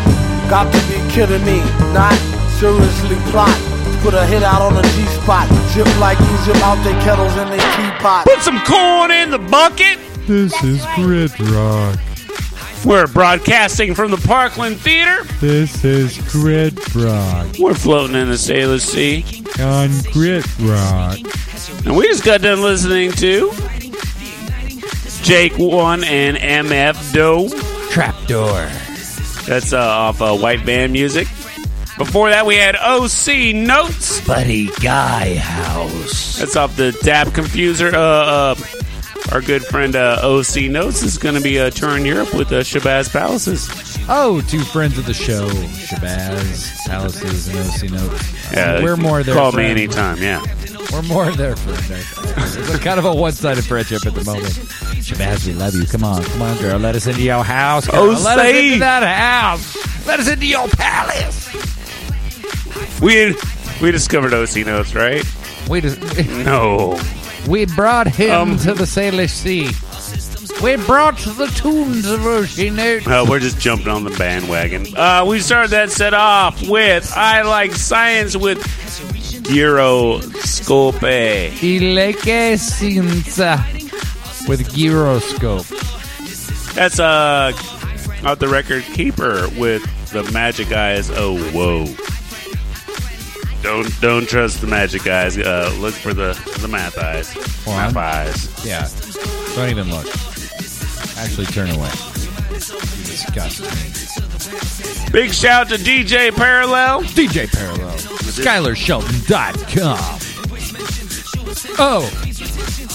Got 0.50 0.72
to 0.72 0.80
be 0.88 0.96
kidding 1.12 1.44
me, 1.44 1.60
not 1.92 2.16
seriously 2.58 3.18
plot. 3.32 3.52
Put 4.02 4.14
a 4.14 4.26
hit 4.26 4.44
out 4.44 4.62
on 4.62 4.78
a 4.78 4.82
G 4.82 5.06
spot. 5.08 5.50
Drip 5.74 5.88
like 6.00 6.18
Egypt 6.22 6.64
out 6.64 6.82
their 6.86 6.98
kettles 7.04 7.36
and 7.36 7.52
their 7.52 7.60
teapot. 7.76 8.24
Put 8.24 8.40
some 8.44 8.60
corn 8.62 9.12
in 9.12 9.30
the 9.30 9.40
bucket. 9.40 10.00
This 10.26 10.54
is 10.64 10.82
Grit 10.96 11.38
Rock. 11.38 12.00
We're 12.86 13.08
broadcasting 13.08 13.94
from 13.94 14.12
the 14.12 14.18
Parkland 14.18 14.78
Theater. 14.78 15.24
This 15.40 15.84
is 15.84 16.18
Grit 16.32 16.96
Rock. 16.96 17.48
We're 17.60 17.74
floating 17.74 18.16
in 18.16 18.30
the 18.30 18.36
Salish 18.36 18.82
Sea. 18.82 19.24
On 19.62 19.90
Grit 20.14 20.46
Rock. 20.60 21.18
And 21.86 21.96
we 21.96 22.08
just 22.08 22.24
got 22.24 22.42
done 22.42 22.62
listening 22.62 23.12
to 23.14 23.52
Jake 25.24 25.54
One 25.58 26.04
and 26.06 26.38
MF 26.38 27.14
Doom. 27.14 27.50
Trapdoor. 27.92 28.70
That's 29.46 29.74
uh, 29.74 29.80
off 29.80 30.22
uh, 30.22 30.38
White 30.38 30.62
Van 30.62 30.92
Music. 30.92 31.28
Before 31.98 32.30
that, 32.30 32.46
we 32.46 32.56
had 32.56 32.78
OC 32.78 33.54
Notes. 33.56 34.26
Buddy 34.26 34.68
Guy 34.82 35.36
House. 35.36 36.40
That's 36.40 36.56
off 36.56 36.78
the 36.78 36.94
Dab 37.04 37.28
Confuser. 37.28 37.94
Uh, 37.94 37.98
uh, 37.98 38.56
our 39.32 39.42
good 39.42 39.64
friend 39.64 39.96
uh, 39.96 40.20
OC 40.24 40.70
Notes 40.72 41.04
is 41.04 41.18
going 41.18 41.36
to 41.36 41.42
be 41.42 41.60
uh, 41.60 41.70
touring 41.70 42.06
Europe 42.06 42.34
with 42.34 42.52
uh, 42.52 42.62
Shabazz 42.62 43.12
Palaces. 43.12 43.68
Oh, 44.10 44.42
two 44.48 44.62
friends 44.62 44.98
of 44.98 45.06
the 45.06 45.14
show, 45.14 45.48
Shabazz, 45.50 46.86
Palaces, 46.88 47.48
and 47.48 47.58
OC 47.60 47.92
Notes. 48.10 48.52
Yeah, 48.54 48.84
We're 48.84 48.98
more 48.98 49.22
their 49.24 49.36
Call 49.36 49.52
friend. 49.52 49.76
me 49.76 49.84
anytime. 49.84 50.18
Yeah. 50.18 50.44
We're 50.92 51.04
more 51.04 51.30
their 51.32 51.56
friend. 51.56 51.78
It's 52.68 52.80
kind 52.80 52.98
of 53.00 53.06
a 53.06 53.14
one-sided 53.14 53.64
friendship 53.66 54.06
at 54.08 54.16
the 54.16 54.24
moment. 54.24 54.48
Shabazz, 54.48 55.46
we 55.48 55.54
love 55.54 55.76
you. 55.76 55.86
Come 55.86 56.04
on, 56.04 56.24
come 56.24 56.42
on, 56.42 56.58
girl. 56.58 56.80
Let 56.80 56.96
us 56.96 57.06
into 57.06 57.22
your 57.22 57.44
house. 57.44 57.88
Girl. 57.88 58.10
OC. 58.12 58.24
Let 58.24 58.40
us 58.40 58.56
into 58.56 58.80
that 58.80 59.04
house. 59.04 60.08
Let 60.08 60.20
us 60.20 60.28
into 60.28 60.48
your 60.48 60.68
palace. 60.70 61.48
We 63.02 63.36
we 63.82 63.92
discovered 63.92 64.34
OC 64.34 64.66
Notes, 64.66 64.96
right? 64.96 65.24
We 65.70 65.82
just, 65.82 66.00
No. 66.46 66.98
We 67.48 67.66
brought 67.66 68.08
him 68.08 68.32
Um, 68.52 68.58
to 68.60 68.74
the 68.74 68.84
Salish 68.86 69.30
Sea. 69.32 69.70
We 70.64 70.76
brought 70.86 71.18
the 71.18 71.48
tunes 71.56 72.06
of 72.10 72.26
OC 72.26 72.72
Notes. 72.74 73.08
Uh, 73.08 73.26
we're 73.30 73.40
just 73.40 73.60
jumping 73.60 73.88
on 73.88 74.04
the 74.04 74.10
bandwagon. 74.12 74.88
Uh, 74.96 75.24
we 75.26 75.40
started 75.40 75.72
that 75.72 75.90
set 75.92 76.14
off 76.14 76.62
with 76.68 77.12
I 77.16 77.44
Like 77.44 77.72
Science 77.74 78.36
with 78.36 78.58
Gyroscope. 79.44 80.96
Ileke 80.96 82.58
with 84.48 84.74
gyroscope. 84.74 85.66
That's 86.76 87.00
uh, 87.00 87.52
out 88.24 88.40
the 88.40 88.48
record 88.50 88.84
Keeper 88.84 89.48
with 89.58 89.84
the 90.12 90.24
Magic 90.32 90.72
Eyes. 90.72 91.10
Oh, 91.12 91.38
whoa. 91.52 91.86
Don't 93.62 93.90
don't 94.02 94.28
trust 94.28 94.60
the 94.62 94.68
magic 94.68 95.06
eyes. 95.08 95.38
Uh, 95.38 95.72
look 95.80 95.94
for 95.94 96.14
the 96.14 96.34
the 96.62 96.68
math 96.68 96.98
eyes. 96.98 97.34
What? 97.66 97.94
Math 97.94 97.98
eyes. 97.98 98.66
Yeah. 98.66 98.88
Don't 99.56 99.70
even 99.70 99.90
look. 99.92 100.08
Actually, 101.18 101.46
turn 101.48 101.70
away. 101.72 101.92
You 102.52 103.04
disgust 103.06 103.62
me. 103.62 103.68
Big 105.12 105.34
shout 105.34 105.68
to 105.70 105.76
DJ 105.76 106.32
Parallel. 106.34 107.04
DJ 107.04 107.48
Parallel. 107.52 107.98
SkylarShelton.com. 107.98 110.20
Oh, 111.82 112.10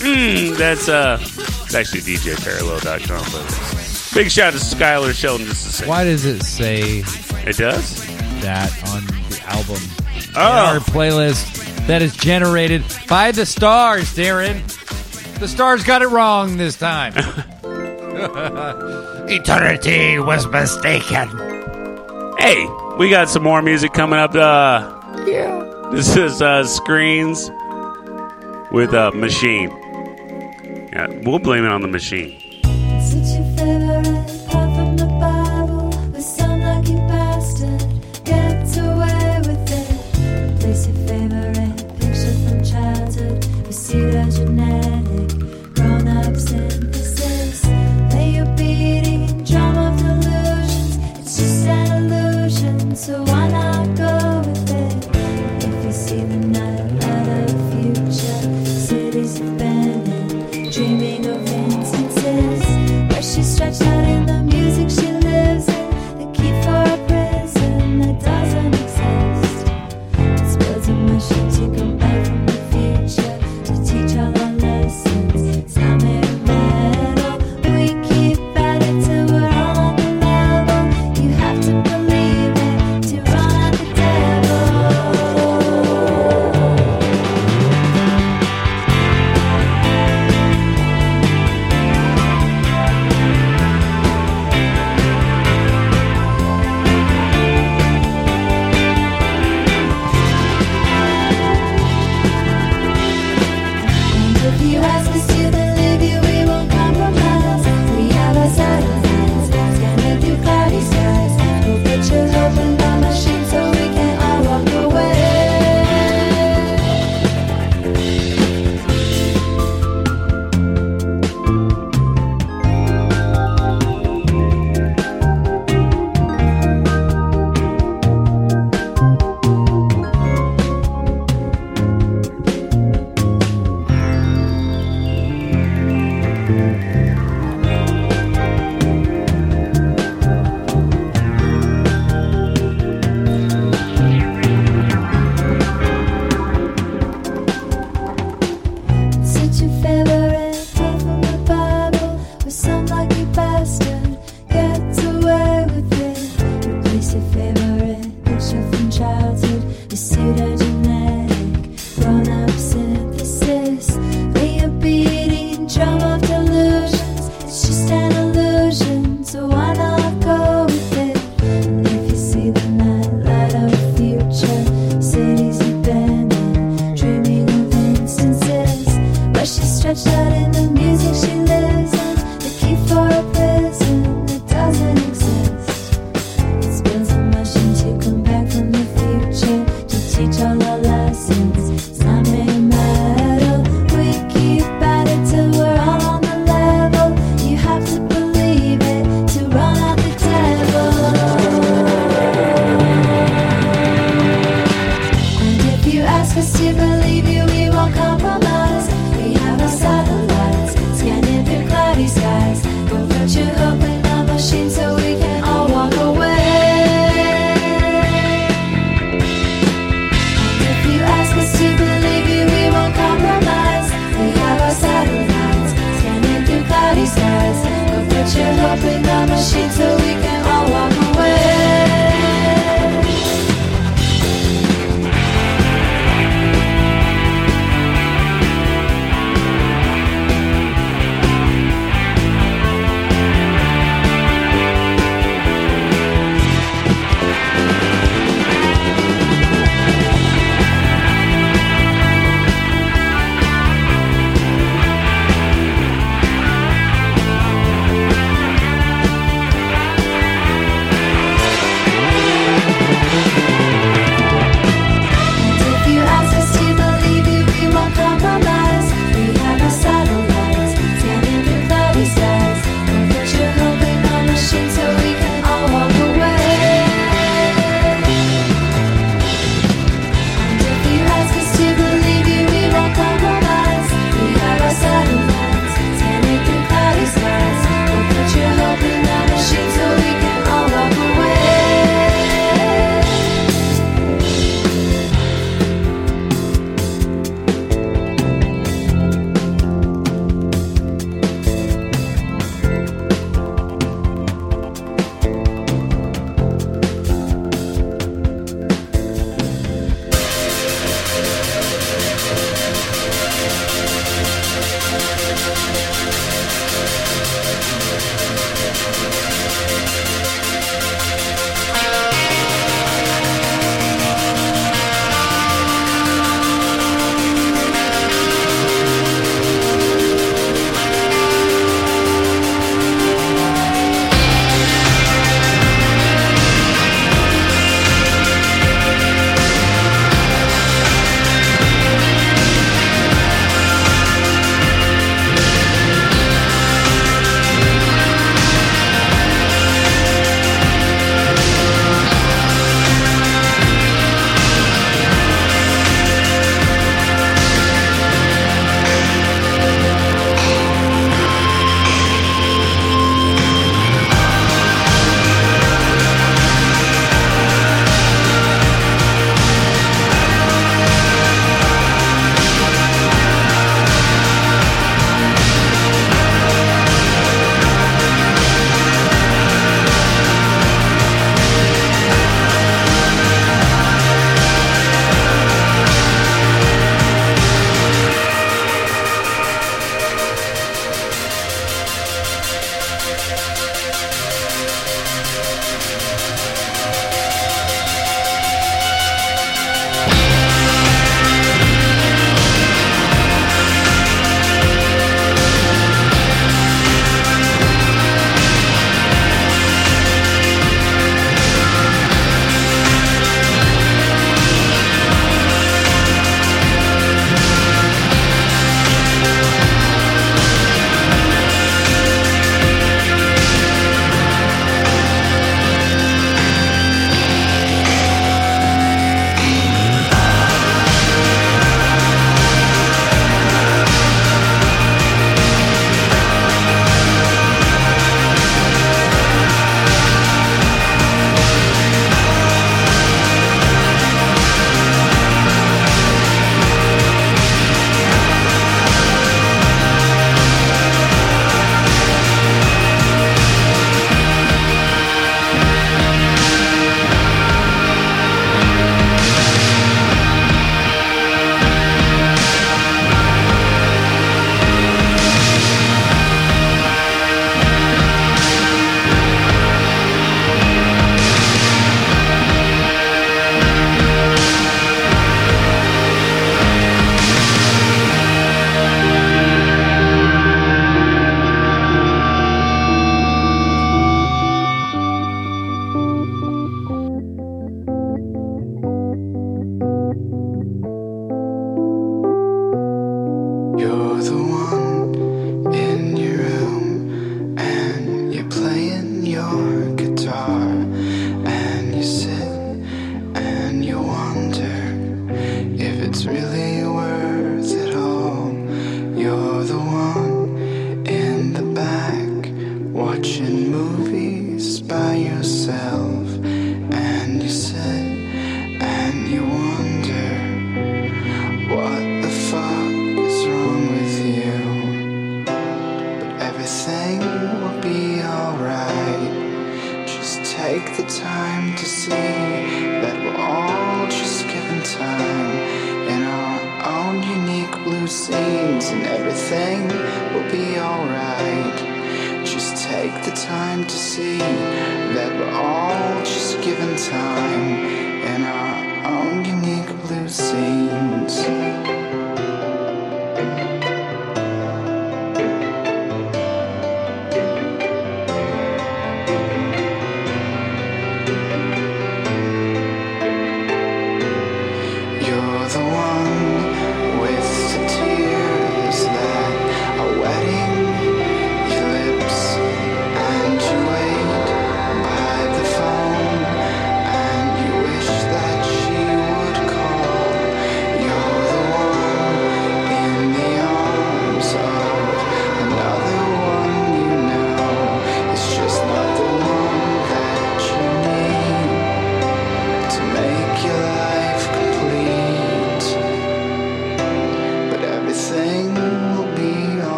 Mm, 0.00 0.56
that's 0.56 0.88
uh, 0.88 1.18
it's 1.20 1.74
actually 1.74 2.00
DJParallel.com. 2.00 3.22
But 3.32 3.46
big 4.14 4.30
shout 4.30 4.54
to 4.54 4.58
Skylar 4.58 5.12
Sheldon. 5.12 5.46
Just 5.46 5.66
to 5.66 5.72
say, 5.72 5.86
why 5.86 6.04
does 6.04 6.24
it 6.24 6.42
say 6.42 7.02
it 7.46 7.56
does? 7.58 8.00
that 8.40 8.72
on 8.88 9.04
the 9.28 9.38
album? 9.46 9.82
In 10.30 10.36
Oh. 10.36 10.40
our 10.40 10.78
playlist 10.78 11.86
that 11.86 12.02
is 12.02 12.16
generated 12.16 12.82
by 13.08 13.32
the 13.32 13.44
stars, 13.46 14.14
Darren. 14.14 14.60
The 15.40 15.48
stars 15.48 15.82
got 15.82 16.02
it 16.02 16.08
wrong 16.08 16.56
this 16.56 16.76
time. 16.76 17.14
Eternity 19.28 20.18
was 20.18 20.46
mistaken. 20.46 21.28
Hey, 22.38 22.66
we 22.98 23.10
got 23.10 23.28
some 23.28 23.42
more 23.42 23.60
music 23.62 23.92
coming 23.92 24.18
up. 24.18 24.34
Uh, 24.34 25.00
yeah. 25.26 25.88
This 25.92 26.16
is 26.16 26.40
uh, 26.42 26.64
Screens 26.64 27.50
with 28.70 28.94
uh, 28.94 29.10
Machine. 29.12 29.70
Yeah, 30.92 31.06
we'll 31.24 31.38
blame 31.38 31.64
it 31.64 31.70
on 31.72 31.80
the 31.82 31.88
machine. 31.88 32.36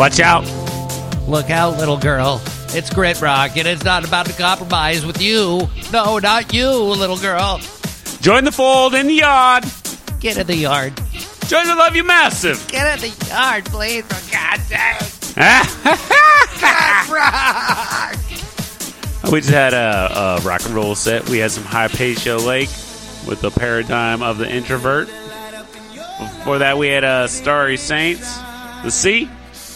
Watch 0.00 0.18
out. 0.18 0.42
Look 1.28 1.50
out, 1.50 1.76
little 1.76 1.98
girl. 1.98 2.40
It's 2.68 2.88
Grit 2.88 3.20
Rock, 3.20 3.58
and 3.58 3.68
it's 3.68 3.84
not 3.84 4.08
about 4.08 4.24
to 4.24 4.32
compromise 4.32 5.04
with 5.04 5.20
you. 5.20 5.68
No, 5.92 6.18
not 6.18 6.54
you, 6.54 6.70
little 6.70 7.18
girl. 7.18 7.60
Join 8.22 8.44
the 8.44 8.50
fold 8.50 8.94
in 8.94 9.08
the 9.08 9.12
yard. 9.12 9.66
Get 10.18 10.38
in 10.38 10.46
the 10.46 10.56
yard. 10.56 10.98
Join 11.48 11.66
the 11.66 11.74
Love 11.74 11.96
You 11.96 12.04
Massive. 12.04 12.66
Get 12.68 12.94
in 12.94 13.00
the 13.10 13.26
yard, 13.28 13.66
please, 13.66 14.06
for 14.06 14.32
God's 14.32 14.62
sake. 14.62 15.36
we 19.30 19.40
just 19.40 19.52
had 19.52 19.74
a, 19.74 20.12
a 20.16 20.40
rock 20.40 20.64
and 20.64 20.74
roll 20.74 20.94
set. 20.94 21.28
We 21.28 21.36
had 21.36 21.50
some 21.50 21.64
Hypatia 21.64 22.38
Lake 22.38 22.70
with 23.28 23.42
the 23.42 23.50
paradigm 23.50 24.22
of 24.22 24.38
the 24.38 24.50
introvert. 24.50 25.08
Before 25.08 26.60
that, 26.60 26.78
we 26.78 26.88
had 26.88 27.04
a 27.04 27.28
Starry 27.28 27.76
Saints, 27.76 28.38
the 28.82 28.90
Sea. 28.90 29.28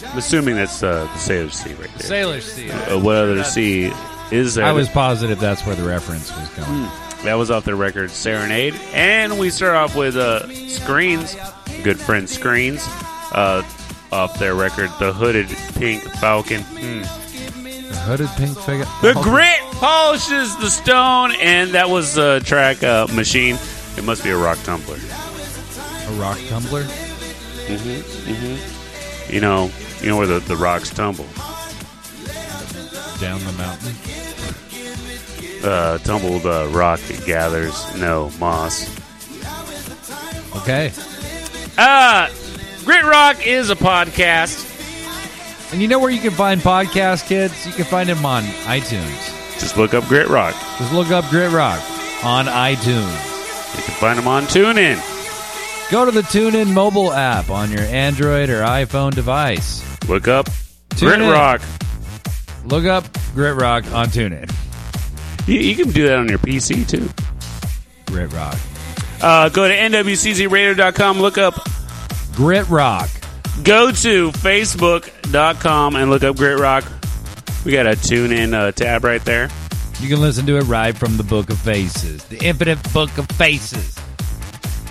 I'm 0.03 0.17
assuming 0.17 0.55
that's 0.55 0.81
uh, 0.83 1.03
the 1.03 1.07
Salish 1.19 1.53
Sea 1.53 1.73
right 1.73 1.89
there. 1.97 2.25
Salish 2.25 2.43
Sea. 2.43 2.71
Uh, 2.71 2.99
what 2.99 3.15
other 3.15 3.43
sea 3.43 3.91
is 4.31 4.55
there? 4.55 4.65
I 4.65 4.71
was 4.71 4.89
positive 4.89 5.39
that's 5.39 5.65
where 5.65 5.75
the 5.75 5.83
reference 5.87 6.31
was 6.35 6.49
going. 6.49 6.89
That 7.23 7.35
was 7.35 7.49
off 7.49 7.65
their 7.65 7.75
record 7.75 8.11
Serenade. 8.11 8.75
And 8.93 9.39
we 9.39 9.49
start 9.49 9.75
off 9.75 9.95
with 9.95 10.15
uh, 10.15 10.47
Screens, 10.67 11.35
good 11.83 11.99
friend 11.99 12.29
Screens, 12.29 12.83
uh, 13.31 13.63
off 14.11 14.37
their 14.39 14.53
record 14.55 14.89
The 14.99 15.11
Hooded 15.11 15.47
Pink 15.75 16.03
Falcon. 16.19 16.61
Hmm. 16.61 17.01
hooded 18.07 18.29
pink 18.37 18.57
figure. 18.59 18.85
The 19.01 19.13
grit 19.21 19.59
polishes 19.79 20.55
the 20.57 20.69
stone, 20.69 21.33
and 21.41 21.71
that 21.71 21.89
was 21.89 22.13
the 22.13 22.41
track 22.45 22.83
uh, 22.83 23.07
Machine. 23.13 23.57
It 23.97 24.03
must 24.03 24.23
be 24.23 24.29
a 24.29 24.37
rock 24.37 24.59
tumbler. 24.63 24.97
A 24.97 26.11
rock 26.19 26.37
tumbler. 26.49 26.83
hmm 26.83 28.01
hmm 28.01 28.74
You 29.29 29.41
know, 29.41 29.71
you 30.01 30.07
know 30.07 30.17
where 30.17 30.27
the, 30.27 30.39
the 30.39 30.55
rocks 30.55 30.89
tumble. 30.89 31.25
Down 33.19 33.43
the 33.43 33.53
mountain. 33.57 33.95
Uh, 35.63 35.97
tumbled 35.99 36.45
uh, 36.45 36.67
rock 36.69 36.99
gathers 37.25 37.95
no 37.97 38.29
moss. 38.39 38.87
Okay. 40.57 40.91
Uh, 41.77 42.29
Grit 42.83 43.03
Rock 43.03 43.45
is 43.47 43.69
a 43.71 43.75
podcast. 43.75 44.71
And 45.71 45.81
you 45.81 45.87
know 45.87 45.97
where 45.99 46.11
you 46.11 46.21
can 46.21 46.31
find 46.31 46.61
podcasts, 46.61 47.27
kids? 47.27 47.65
You 47.65 47.73
can 47.73 47.85
find 47.85 48.07
them 48.07 48.25
on 48.25 48.43
iTunes. 48.43 49.59
Just 49.59 49.75
look 49.75 49.93
up 49.93 50.05
Grit 50.05 50.27
Rock. 50.27 50.53
Just 50.77 50.93
look 50.93 51.09
up 51.09 51.25
Grit 51.29 51.51
Rock 51.51 51.79
on 52.23 52.45
iTunes. 52.45 53.75
You 53.75 53.83
can 53.83 53.95
find 53.95 54.19
them 54.19 54.27
on 54.27 54.43
TuneIn. 54.43 55.14
Go 55.91 56.03
to 56.03 56.11
the 56.11 56.21
TuneIn 56.21 56.73
mobile 56.73 57.13
app 57.13 57.49
on 57.49 57.71
your 57.71 57.81
Android 57.81 58.49
or 58.49 58.61
iPhone 58.61 59.13
device. 59.13 59.83
Look 60.09 60.27
up 60.27 60.47
Tune 60.91 61.09
Grit 61.09 61.21
in. 61.21 61.29
Rock. 61.29 61.61
Look 62.65 62.85
up 62.85 63.05
Grit 63.35 63.55
Rock 63.55 63.85
on 63.93 64.07
TuneIn. 64.07 64.51
You, 65.47 65.59
you 65.59 65.75
can 65.75 65.91
do 65.91 66.07
that 66.07 66.17
on 66.17 66.27
your 66.27 66.39
PC 66.39 66.89
too. 66.89 67.07
Grit 68.11 68.33
Rock. 68.33 68.57
Uh, 69.21 69.49
go 69.49 69.67
to 69.67 69.73
nwczradio.com. 69.73 71.19
Look 71.19 71.37
up. 71.37 71.67
Grit 72.33 72.67
Rock. 72.69 73.09
Go 73.63 73.91
to 73.91 74.31
facebook.com 74.31 75.95
and 75.95 76.09
look 76.09 76.23
up 76.23 76.35
Grit 76.35 76.59
Rock. 76.59 76.83
We 77.63 77.71
got 77.71 77.85
a 77.85 77.91
TuneIn 77.91 78.53
uh, 78.53 78.71
tab 78.71 79.03
right 79.03 79.23
there. 79.23 79.49
You 79.99 80.09
can 80.09 80.19
listen 80.19 80.45
to 80.47 80.57
it 80.57 80.63
right 80.63 80.95
from 80.97 81.17
the 81.17 81.23
Book 81.23 81.49
of 81.49 81.59
Faces, 81.59 82.25
the 82.25 82.43
Infinite 82.43 82.91
Book 82.91 83.17
of 83.17 83.27
Faces. 83.29 83.97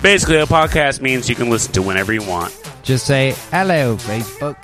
Basically, 0.05 0.37
a 0.37 0.45
podcast 0.45 1.01
means 1.01 1.31
you 1.31 1.35
can 1.35 1.49
listen 1.49 1.73
to 1.73 1.81
whenever 1.81 2.13
you 2.13 2.23
want. 2.23 2.55
Just 2.83 3.07
say 3.07 3.33
hello, 3.51 3.97
Facebook. 3.97 4.63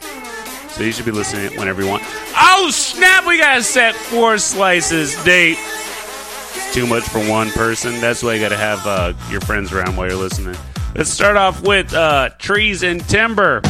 So 0.72 0.82
you 0.82 0.92
should 0.92 1.06
be 1.06 1.12
listening 1.12 1.58
whenever 1.58 1.80
you 1.80 1.88
want. 1.88 2.02
Oh 2.36 2.68
snap! 2.70 3.26
We 3.26 3.38
got 3.38 3.54
to 3.54 3.62
set 3.62 3.94
four 3.94 4.36
slices 4.36 5.16
date. 5.24 5.56
It's 5.58 6.74
too 6.74 6.86
much 6.86 7.04
for 7.04 7.20
one 7.26 7.48
person. 7.52 8.02
That's 8.02 8.22
why 8.22 8.34
you 8.34 8.40
got 8.42 8.50
to 8.50 8.56
have 8.58 8.86
uh, 8.86 9.14
your 9.30 9.40
friends 9.40 9.72
around 9.72 9.96
while 9.96 10.08
you're 10.08 10.18
listening. 10.18 10.56
Let's 10.94 11.08
start 11.08 11.38
off 11.38 11.62
with 11.62 11.94
uh, 11.94 12.28
trees 12.38 12.82
and 12.82 13.02
timber. 13.08 13.62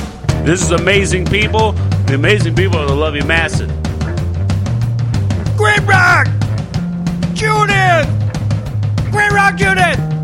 This 0.42 0.64
is 0.64 0.72
amazing 0.72 1.26
people. 1.26 1.70
The 2.08 2.16
amazing 2.16 2.56
people 2.56 2.84
that 2.84 2.92
love 2.92 3.14
you 3.14 3.22
massive. 3.22 3.68
Grit 5.56 5.86
Rock! 5.86 6.26
Tune 7.36 7.70
in! 7.70 9.12
Grit 9.12 9.30
Rock, 9.30 9.56
tune 9.56 10.19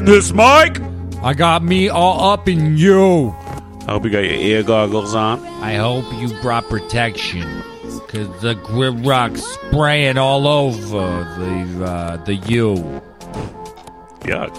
in 0.00 0.06
this 0.06 0.32
mic. 0.32 0.80
I 1.22 1.34
got 1.34 1.62
me 1.62 1.90
all 1.90 2.32
up 2.32 2.48
in 2.48 2.78
you. 2.78 3.28
I 3.86 3.92
hope 3.92 4.04
you 4.04 4.10
got 4.10 4.20
your 4.20 4.32
ear 4.32 4.62
goggles 4.62 5.14
on. 5.14 5.40
I 5.62 5.74
hope 5.74 6.04
you 6.14 6.28
brought 6.40 6.68
protection. 6.68 7.62
Cause 8.08 8.40
the 8.40 8.54
grit 8.54 8.94
rock's 9.06 9.42
spraying 9.42 10.16
all 10.18 10.48
over 10.48 11.24
the 11.38 11.84
uh, 11.84 12.16
the 12.24 12.34
you. 12.34 12.74
Yuck. 14.20 14.54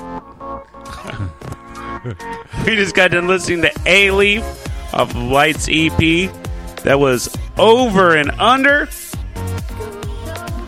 we 2.65 2.75
just 2.75 2.95
got 2.95 3.11
done 3.11 3.27
listening 3.27 3.61
to 3.63 3.71
A 3.85 4.11
Leaf 4.11 4.43
of 4.93 5.15
Lights 5.15 5.67
EP. 5.69 6.31
That 6.83 6.99
was 6.99 7.35
Over 7.57 8.15
and 8.15 8.31
Under. 8.31 8.85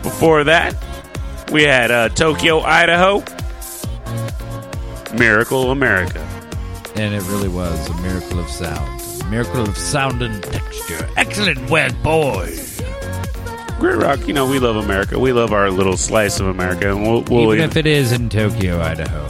Before 0.02 0.44
that, 0.44 0.76
we 1.52 1.62
had 1.62 1.90
uh, 1.90 2.08
Tokyo, 2.10 2.60
Idaho. 2.60 3.22
Miracle 5.24 5.70
America. 5.70 6.20
And 6.96 7.14
it 7.14 7.22
really 7.28 7.48
was 7.48 7.88
a 7.88 7.94
miracle 8.02 8.38
of 8.38 8.46
sound. 8.50 9.22
A 9.22 9.30
miracle 9.30 9.62
of 9.62 9.74
sound 9.74 10.20
and 10.20 10.42
texture. 10.42 11.08
Excellent 11.16 11.70
work, 11.70 11.94
boys. 12.02 12.82
Grit 13.78 13.96
Rock, 13.96 14.28
you 14.28 14.34
know, 14.34 14.46
we 14.46 14.58
love 14.58 14.76
America. 14.76 15.18
We 15.18 15.32
love 15.32 15.54
our 15.54 15.70
little 15.70 15.96
slice 15.96 16.40
of 16.40 16.46
America. 16.48 16.90
And 16.90 17.00
we'll, 17.00 17.22
we'll 17.22 17.54
Even 17.54 17.64
if 17.64 17.78
it 17.78 17.86
is 17.86 18.12
in 18.12 18.28
Tokyo, 18.28 18.82
Idaho. 18.82 19.24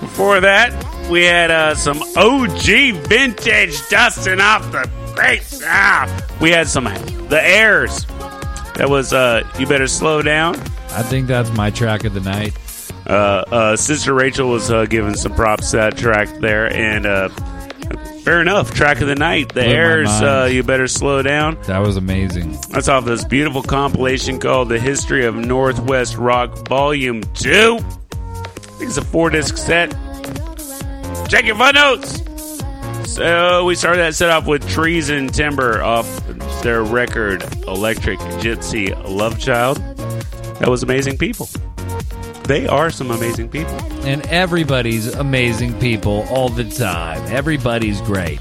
Before 0.00 0.40
that, 0.40 1.08
we 1.08 1.22
had 1.22 1.52
uh, 1.52 1.76
some 1.76 2.02
OG 2.16 3.06
vintage 3.06 3.88
dusting 3.88 4.40
off 4.40 4.68
the 4.72 4.90
greats. 5.14 5.62
Ah, 5.64 6.36
we 6.40 6.50
had 6.50 6.66
some 6.66 6.86
the 7.28 7.40
airs. 7.40 8.04
That 8.78 8.88
was 8.90 9.12
uh, 9.12 9.48
you 9.60 9.66
better 9.68 9.86
slow 9.86 10.22
down. 10.22 10.56
I 10.90 11.04
think 11.04 11.28
that's 11.28 11.52
my 11.52 11.70
track 11.70 12.02
of 12.02 12.14
the 12.14 12.20
night. 12.20 12.52
Uh, 13.06 13.44
uh, 13.50 13.76
Sister 13.76 14.12
Rachel 14.12 14.48
was 14.50 14.70
uh, 14.70 14.84
giving 14.86 15.14
some 15.14 15.32
props 15.34 15.70
to 15.70 15.76
that 15.76 15.96
track 15.96 16.28
there, 16.40 16.72
and 16.72 17.06
uh, 17.06 17.28
fair 18.24 18.40
enough. 18.40 18.74
Track 18.74 19.00
of 19.00 19.06
the 19.06 19.14
night, 19.14 19.48
the 19.48 19.62
Blew 19.62 19.72
airs. 19.72 20.08
Uh, 20.08 20.48
you 20.50 20.62
better 20.64 20.88
slow 20.88 21.22
down. 21.22 21.56
That 21.66 21.78
was 21.78 21.96
amazing. 21.96 22.58
That's 22.70 22.88
off 22.88 23.04
this 23.04 23.24
beautiful 23.24 23.62
compilation 23.62 24.40
called 24.40 24.68
"The 24.68 24.80
History 24.80 25.24
of 25.24 25.36
Northwest 25.36 26.16
Rock 26.16 26.66
Volume 26.68 27.22
2. 27.34 27.78
I 27.78 28.78
think 28.78 28.88
it's 28.88 28.96
a 28.96 29.04
four 29.04 29.30
disc 29.30 29.56
set. 29.56 29.90
Check 31.28 31.44
your 31.44 31.56
footnotes. 31.56 32.22
So 33.10 33.64
we 33.64 33.76
started 33.76 34.00
that 34.00 34.14
set 34.14 34.30
off 34.30 34.46
with 34.46 34.68
Trees 34.68 35.08
and 35.10 35.32
Timber 35.32 35.82
off 35.82 36.06
their 36.62 36.82
record 36.82 37.42
Electric 37.66 38.18
Gypsy 38.18 38.90
Love 39.08 39.38
Child. 39.38 39.78
That 40.58 40.68
was 40.68 40.82
amazing 40.82 41.16
people. 41.16 41.48
They 42.46 42.66
are 42.68 42.90
some 42.90 43.10
amazing 43.10 43.48
people. 43.48 43.74
And 44.04 44.24
everybody's 44.28 45.12
amazing 45.14 45.78
people 45.80 46.24
all 46.30 46.48
the 46.48 46.62
time. 46.64 47.20
Everybody's 47.26 48.00
great. 48.02 48.38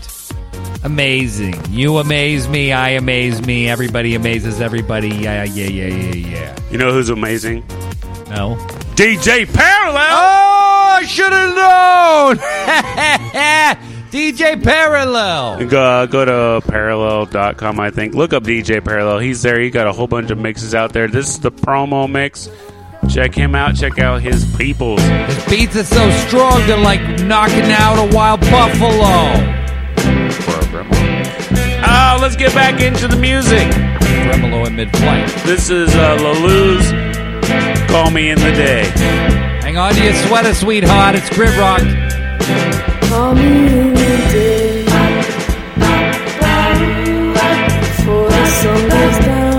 Amazing. 0.84 1.56
You 1.72 1.98
amaze 1.98 2.48
me. 2.48 2.72
I 2.72 2.90
amaze 2.90 3.42
me. 3.42 3.68
Everybody 3.68 4.14
amazes 4.14 4.62
everybody. 4.62 5.10
Yeah, 5.10 5.44
yeah, 5.44 5.68
yeah, 5.68 5.88
yeah, 5.88 6.14
yeah. 6.14 6.56
You 6.70 6.78
know 6.78 6.94
who's 6.94 7.10
amazing? 7.10 7.66
No. 8.30 8.58
DJ 8.94 9.52
Parallel. 9.52 10.08
Oh, 10.12 10.98
I 11.00 11.04
should 11.06 11.34
have 11.34 11.56
known. 11.56 12.38
DJ 14.12 14.64
Parallel. 14.64 15.66
Go, 15.68 15.84
uh, 15.84 16.06
go 16.06 16.26
to 16.26 16.62
parallel.com, 16.68 17.80
I 17.80 17.90
think. 17.90 18.14
Look 18.14 18.34
up 18.34 18.44
DJ 18.44 18.86
Parallel. 18.86 19.18
He's 19.20 19.42
there. 19.42 19.60
He 19.60 19.72
got 19.72 19.88
a 19.88 19.92
whole 19.92 20.06
bunch 20.08 20.30
of 20.30 20.38
mixes 20.38 20.76
out 20.76 20.94
there. 20.94 21.08
This 21.08 21.30
is 21.30 21.40
the 21.40 21.52
promo 21.52 22.08
mix. 22.10 22.48
Check 23.10 23.34
him 23.34 23.56
out. 23.56 23.76
Check 23.76 24.00
out 24.00 24.22
his 24.22 24.46
peoples. 24.58 25.02
His 25.02 25.46
beats 25.46 25.76
are 25.76 25.84
so 25.84 26.10
strong, 26.28 26.66
they're 26.68 26.78
like 26.78 27.02
knocking 27.24 27.72
out 27.72 27.98
a 27.98 28.16
wild 28.16 28.42
buffalo. 28.42 29.54
Oh, 31.88 32.18
let's 32.22 32.36
get 32.36 32.54
back 32.54 32.82
into 32.82 33.08
the 33.08 33.16
music. 33.16 33.72
Tremolo 34.24 34.66
in 34.66 34.76
mid-flight. 34.76 35.30
This 35.46 35.70
is 35.70 35.94
uh, 35.96 36.18
La 36.20 36.32
Luz. 36.32 36.92
Call 37.90 38.12
me 38.12 38.30
in 38.32 38.40
the 38.40 38.52
day. 38.52 38.84
Hang 39.62 39.78
on 39.78 39.94
to 39.94 40.04
your 40.04 40.14
sweater, 40.28 40.54
sweetheart. 40.54 41.16
It's 41.16 41.30
Grit 41.30 41.56
Rock. 41.58 41.82
Call 43.10 43.36
me 43.36 43.68
in 43.68 43.94
the 43.94 44.18
day 44.32 44.84
before 48.06 48.30
the 48.30 48.46
sun 48.48 48.90
goes 48.90 49.26
down. 49.26 49.55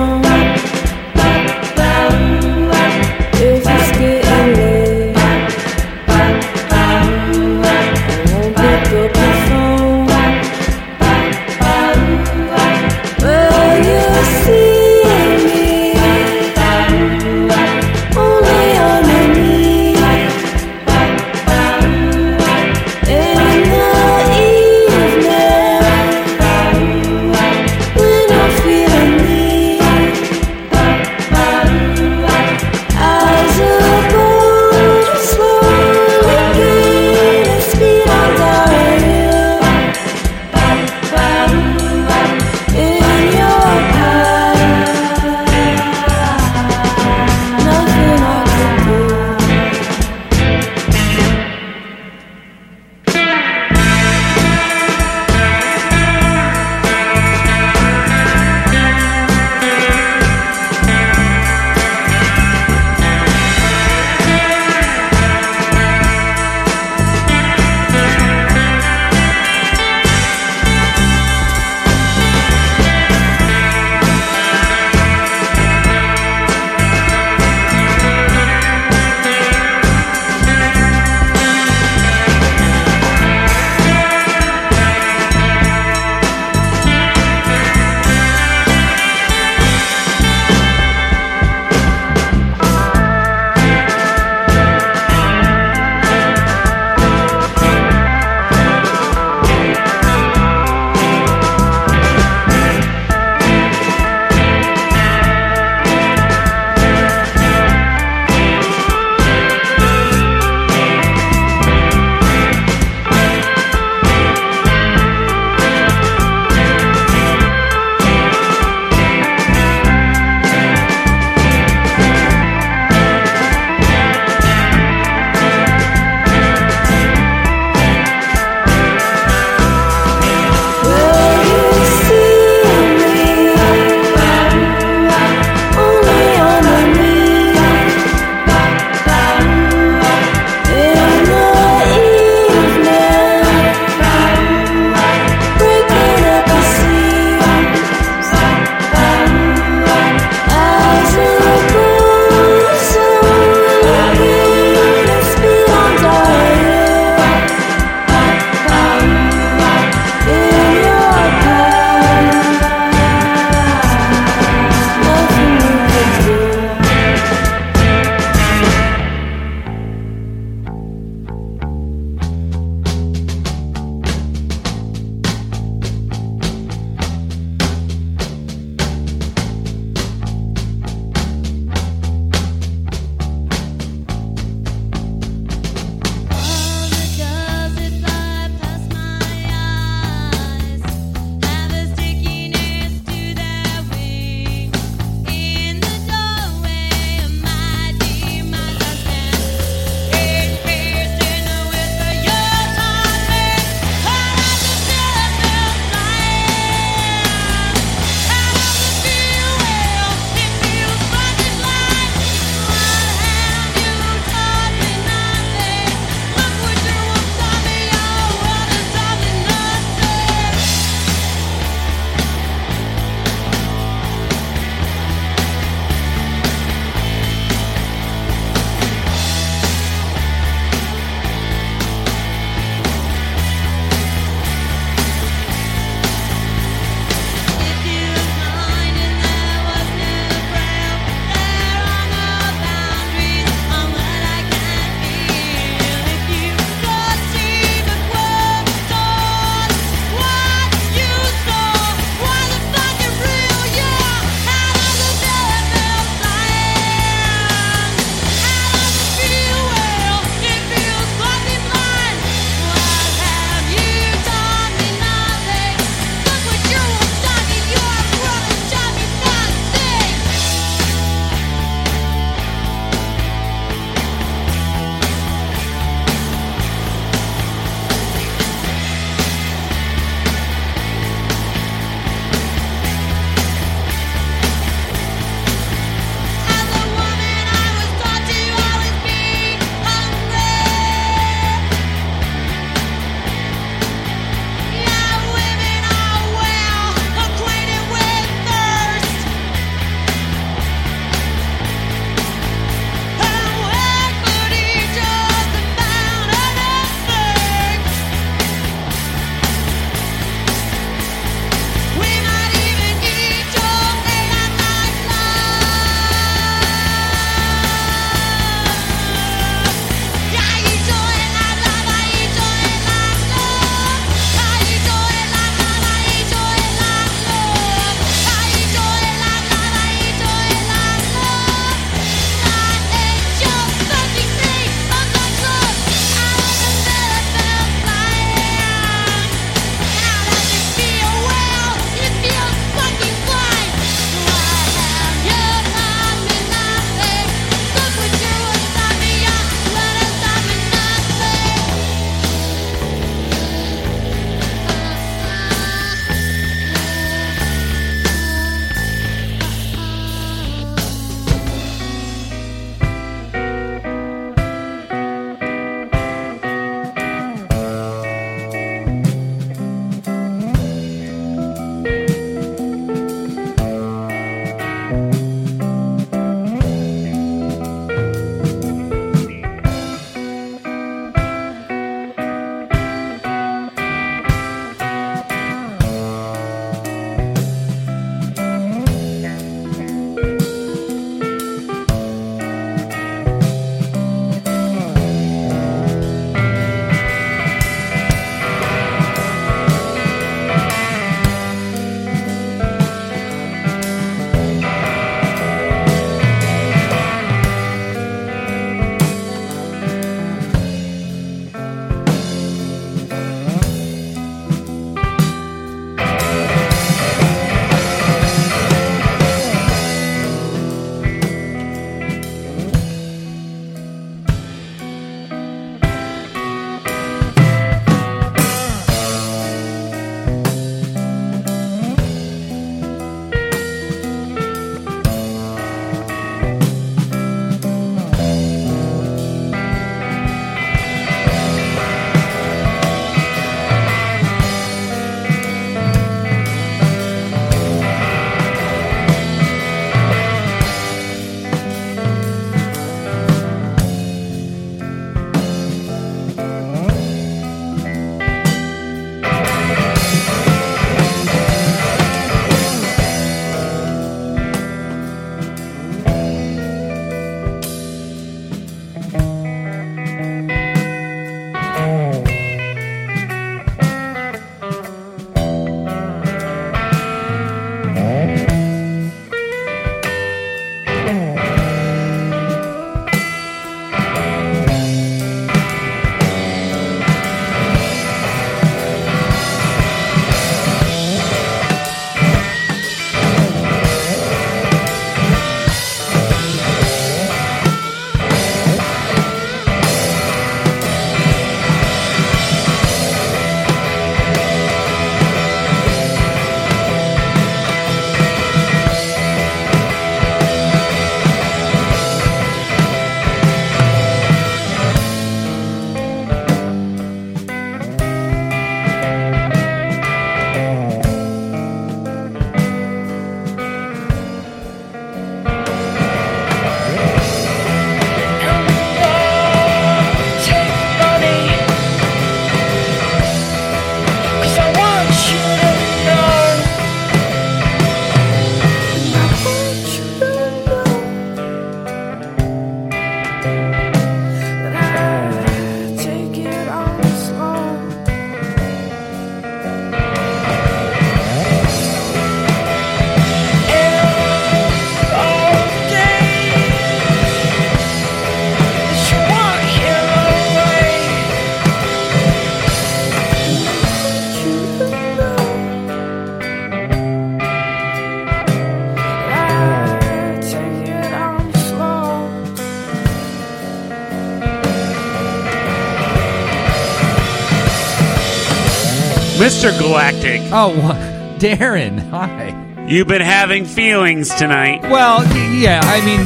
Mr. 579.47 579.70
Galactic. 579.78 580.40
Oh, 580.51 580.70
wha- 580.82 580.98
Darren. 581.39 582.01
Hi. 582.10 582.51
You've 582.89 583.06
been 583.06 583.23
having 583.23 583.64
feelings 583.64 584.35
tonight. 584.35 584.82
Well, 584.82 585.18
y- 585.20 585.59
yeah. 585.60 585.81
I 585.85 586.01
mean, 586.05 586.18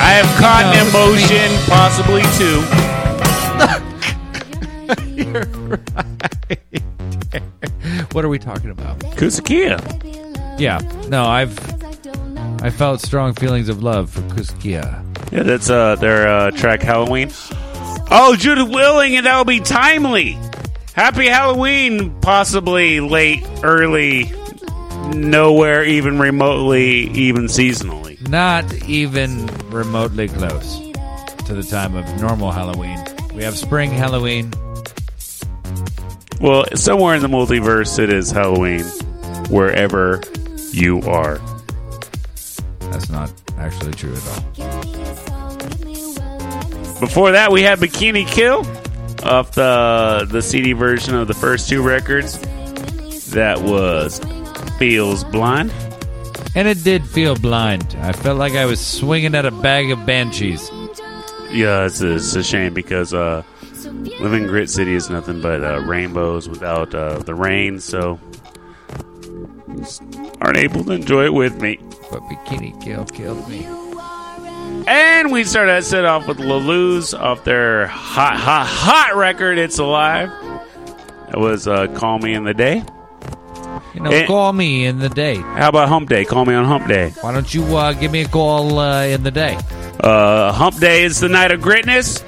I 0.00 0.14
have 0.20 0.26
caught 0.40 0.64
an 0.74 0.74
No, 0.74 0.82
emotion, 0.90 1.48
possibly 1.70 2.22
two. 2.34 2.58
you're 5.14 5.46
right. 5.68 5.86
what 8.12 8.24
are 8.24 8.28
we 8.28 8.40
talking 8.40 8.70
about? 8.70 8.98
Kusakia. 9.16 9.78
Yeah. 10.58 10.80
No, 11.08 11.26
I've 11.26 11.56
I 12.64 12.70
felt 12.70 13.00
strong 13.00 13.32
feelings 13.34 13.68
of 13.68 13.80
love 13.80 14.10
for 14.10 14.22
Kuskia. 14.22 15.04
Yeah, 15.30 15.44
that's 15.44 15.70
uh, 15.70 15.94
their 15.96 16.26
uh, 16.28 16.50
track 16.50 16.82
Halloween. 16.82 17.30
Oh, 18.10 18.34
Judith 18.36 18.68
Willing, 18.70 19.14
and 19.16 19.24
that'll 19.24 19.44
be 19.44 19.60
timely. 19.60 20.36
Happy 20.94 21.26
Halloween, 21.26 22.20
possibly 22.20 23.00
late, 23.00 23.44
early, 23.64 24.30
nowhere 25.12 25.84
even 25.84 26.20
remotely, 26.20 27.10
even 27.10 27.46
seasonally. 27.46 28.28
Not 28.28 28.72
even 28.84 29.48
remotely 29.70 30.28
close 30.28 30.78
to 31.46 31.54
the 31.54 31.66
time 31.68 31.96
of 31.96 32.20
normal 32.20 32.52
Halloween. 32.52 33.02
We 33.34 33.42
have 33.42 33.56
spring 33.56 33.90
Halloween. 33.90 34.52
Well, 36.40 36.64
somewhere 36.76 37.16
in 37.16 37.22
the 37.22 37.28
multiverse, 37.28 37.98
it 37.98 38.12
is 38.12 38.30
Halloween, 38.30 38.84
wherever 39.50 40.22
you 40.70 41.00
are. 41.00 41.40
That's 42.92 43.10
not 43.10 43.32
actually 43.58 43.94
true 43.94 44.14
at 44.14 44.28
all. 44.28 44.42
Before 47.00 47.32
that, 47.32 47.50
we 47.50 47.62
had 47.62 47.80
Bikini 47.80 48.28
Kill 48.28 48.64
off 49.24 49.52
the 49.52 50.26
the 50.30 50.42
CD 50.42 50.72
version 50.72 51.14
of 51.14 51.28
the 51.28 51.34
first 51.34 51.68
two 51.68 51.82
records. 51.82 52.38
That 53.30 53.60
was 53.62 54.20
Feels 54.78 55.24
Blind. 55.24 55.72
And 56.54 56.68
it 56.68 56.84
did 56.84 57.04
feel 57.04 57.34
blind. 57.34 57.96
I 58.00 58.12
felt 58.12 58.38
like 58.38 58.52
I 58.52 58.64
was 58.64 58.84
swinging 58.84 59.34
at 59.34 59.44
a 59.44 59.50
bag 59.50 59.90
of 59.90 60.06
banshees. 60.06 60.70
Yeah, 61.50 61.86
it's 61.86 62.00
a, 62.00 62.14
it's 62.14 62.34
a 62.36 62.44
shame 62.44 62.74
because 62.74 63.12
uh, 63.12 63.42
living 64.20 64.44
in 64.44 64.48
Grit 64.48 64.70
City 64.70 64.94
is 64.94 65.10
nothing 65.10 65.40
but 65.40 65.64
uh, 65.64 65.80
rainbows 65.80 66.48
without 66.48 66.94
uh, 66.94 67.18
the 67.18 67.34
rain, 67.34 67.80
so 67.80 68.20
aren't 70.40 70.58
able 70.58 70.84
to 70.84 70.92
enjoy 70.92 71.24
it 71.24 71.34
with 71.34 71.60
me. 71.60 71.78
But 72.10 72.20
Bikini 72.22 72.80
Kill 72.82 73.04
killed 73.06 73.48
me. 73.48 73.66
And 74.86 75.32
we 75.32 75.44
started 75.44 75.70
that 75.72 75.84
set 75.84 76.04
off 76.04 76.26
with 76.28 76.38
La 76.38 76.56
Luz 76.56 77.14
off 77.14 77.42
their 77.44 77.86
hot, 77.86 78.36
hot, 78.36 78.66
hot 78.66 79.16
record, 79.16 79.56
It's 79.58 79.78
Alive. 79.78 80.28
That 81.30 81.38
was 81.38 81.66
uh, 81.66 81.86
Call 81.88 82.18
Me 82.18 82.34
in 82.34 82.44
the 82.44 82.52
Day. 82.54 82.82
You 83.94 84.00
know, 84.02 84.10
Eh. 84.10 84.26
call 84.26 84.52
me 84.52 84.84
in 84.86 84.98
the 84.98 85.08
day. 85.08 85.36
How 85.36 85.68
about 85.68 85.88
Hump 85.88 86.08
Day? 86.08 86.24
Call 86.24 86.44
me 86.44 86.54
on 86.54 86.64
Hump 86.64 86.86
Day. 86.88 87.10
Why 87.22 87.32
don't 87.32 87.52
you 87.54 87.62
uh, 87.76 87.92
give 87.92 88.10
me 88.12 88.22
a 88.22 88.28
call 88.28 88.78
uh, 88.78 89.04
in 89.04 89.22
the 89.22 89.30
day? 89.30 89.56
Uh, 90.00 90.52
Hump 90.52 90.78
Day 90.78 91.04
is 91.04 91.20
the 91.20 91.28
night 91.28 91.50
of 91.52 91.60
gritness 91.60 92.22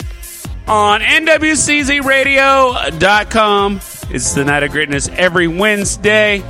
on 0.69 1.01
NWCZRadio.com. 1.03 3.81
It's 4.11 4.35
the 4.35 4.45
night 4.45 4.62
of 4.62 4.70
gritness 4.70 5.09
every 5.16 5.49
Wednesday. 5.49 6.43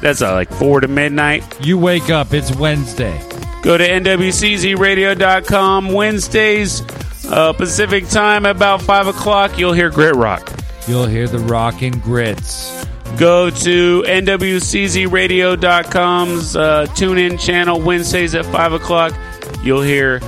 That's 0.00 0.20
uh, 0.22 0.32
like 0.34 0.50
4 0.52 0.80
to 0.82 0.88
midnight. 0.88 1.44
You 1.64 1.78
wake 1.78 2.10
up, 2.10 2.34
it's 2.34 2.54
Wednesday. 2.56 3.16
Go 3.64 3.76
to 3.78 3.88
NWCZRadio.com 3.88 5.90
Wednesdays, 5.90 6.82
uh, 7.24 7.54
Pacific 7.54 8.06
time, 8.08 8.44
about 8.44 8.82
5 8.82 9.06
o'clock. 9.06 9.58
You'll 9.58 9.72
hear 9.72 9.88
Grit 9.88 10.14
Rock. 10.14 10.52
You'll 10.86 11.06
hear 11.06 11.26
the 11.26 11.38
rockin' 11.38 11.98
grits. 12.00 12.84
Go 13.16 13.48
to 13.48 14.02
NWCZRadio.com's 14.02 16.56
uh, 16.56 16.84
tune 16.94 17.16
in 17.16 17.38
channel 17.38 17.80
Wednesdays 17.80 18.34
at 18.34 18.44
5 18.44 18.74
o'clock. 18.74 19.14
You'll 19.62 19.80
hear 19.80 20.20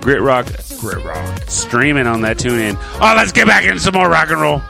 Grit 0.00 0.22
Rock, 0.22 0.46
Grit 0.78 1.04
Rock 1.04 1.40
streaming 1.48 2.06
on 2.06 2.20
that 2.20 2.38
tune 2.38 2.60
in. 2.60 2.76
Oh, 3.00 3.12
let's 3.16 3.32
get 3.32 3.48
back 3.48 3.64
into 3.64 3.80
some 3.80 3.94
more 3.94 4.08
rock 4.08 4.30
and 4.30 4.40
roll. 4.40 4.62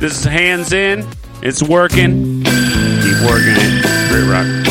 This 0.00 0.18
is 0.18 0.24
Hands 0.24 0.70
In. 0.70 1.08
It's 1.40 1.62
working. 1.62 2.44
Keep 2.44 3.22
working 3.24 3.54
it. 3.56 4.10
Grit 4.10 4.26
Rock. 4.28 4.65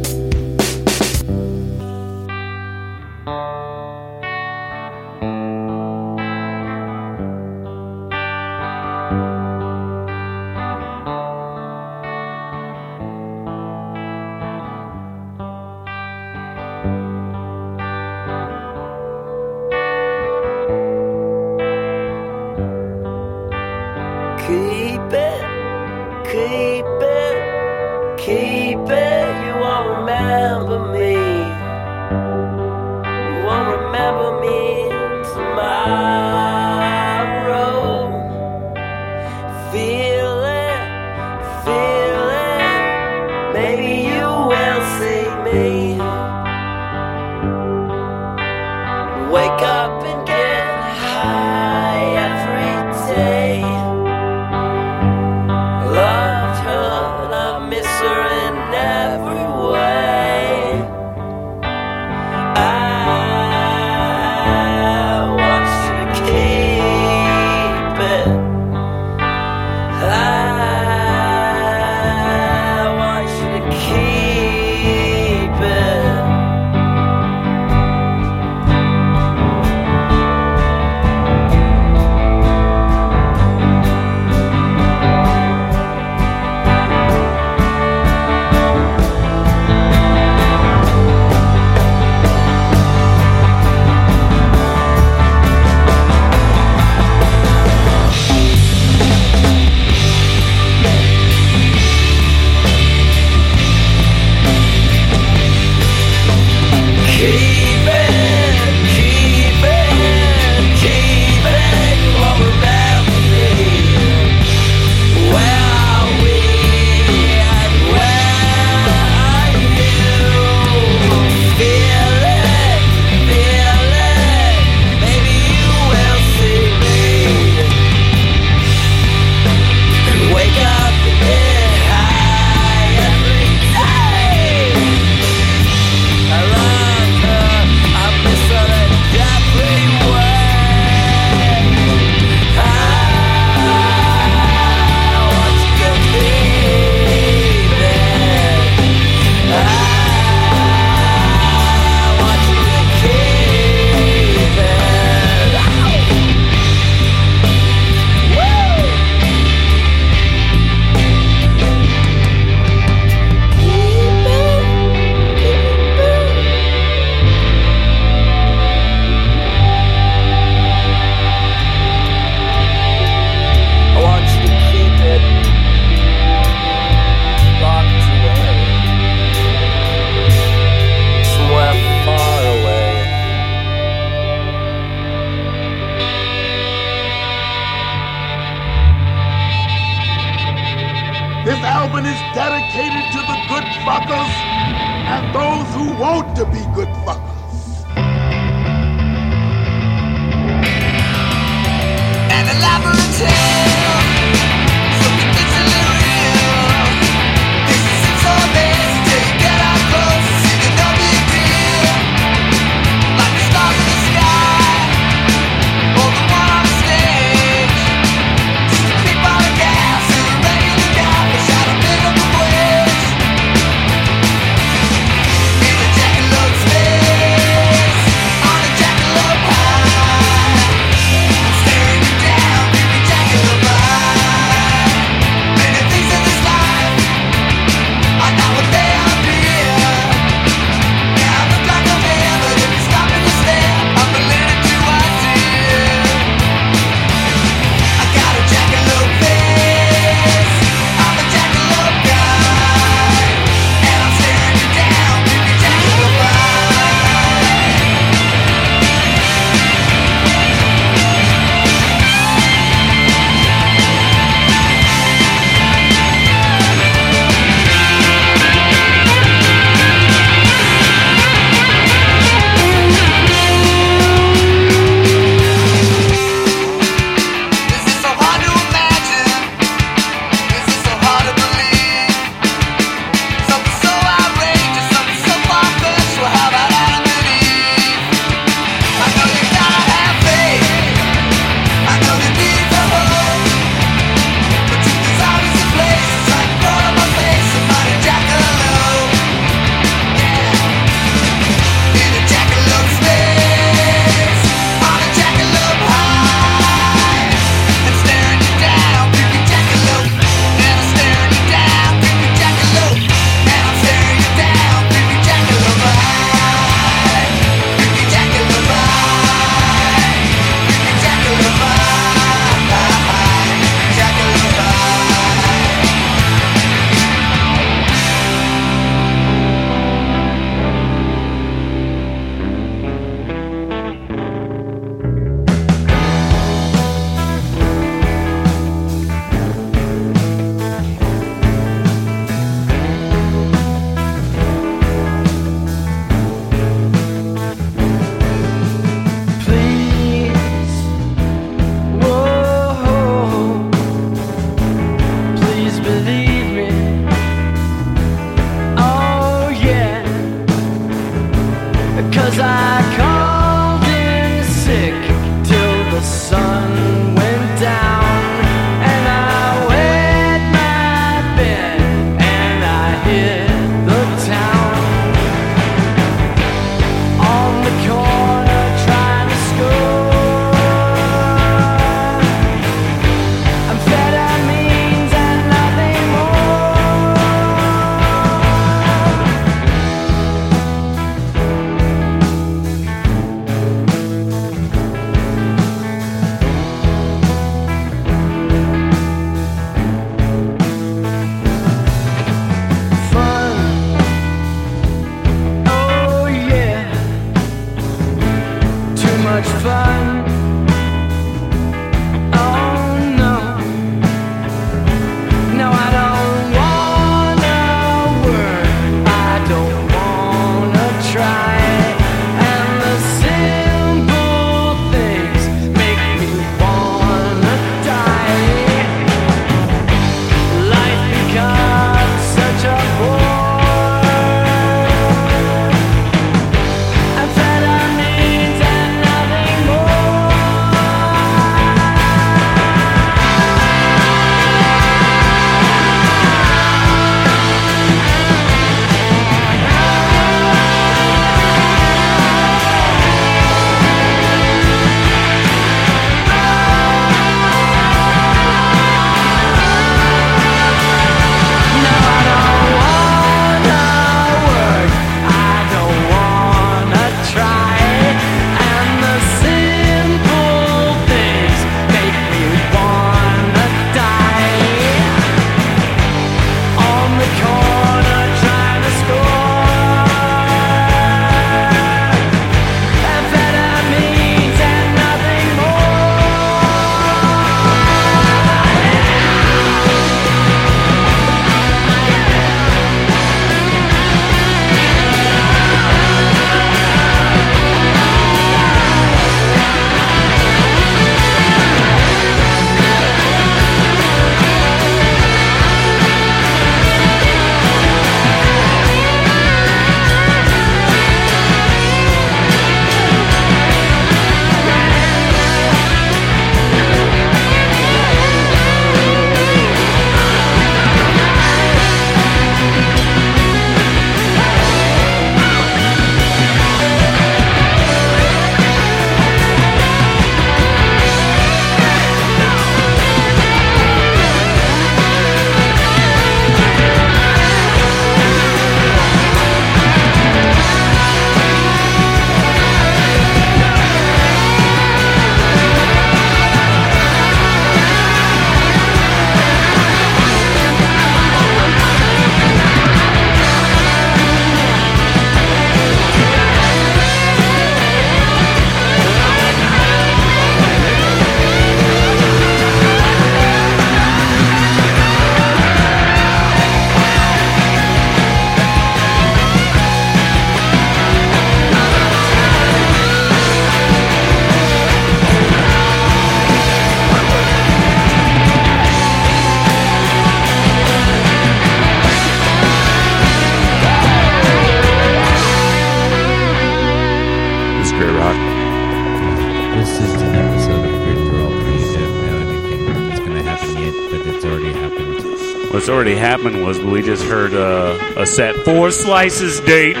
Already 596.02 596.18
happened 596.18 596.64
was 596.64 596.80
we 596.80 597.00
just 597.00 597.22
heard 597.22 597.54
uh, 597.54 597.96
a 598.16 598.26
set 598.26 598.56
four 598.64 598.90
slices 598.90 599.60
date. 599.60 599.94
For, 599.94 600.00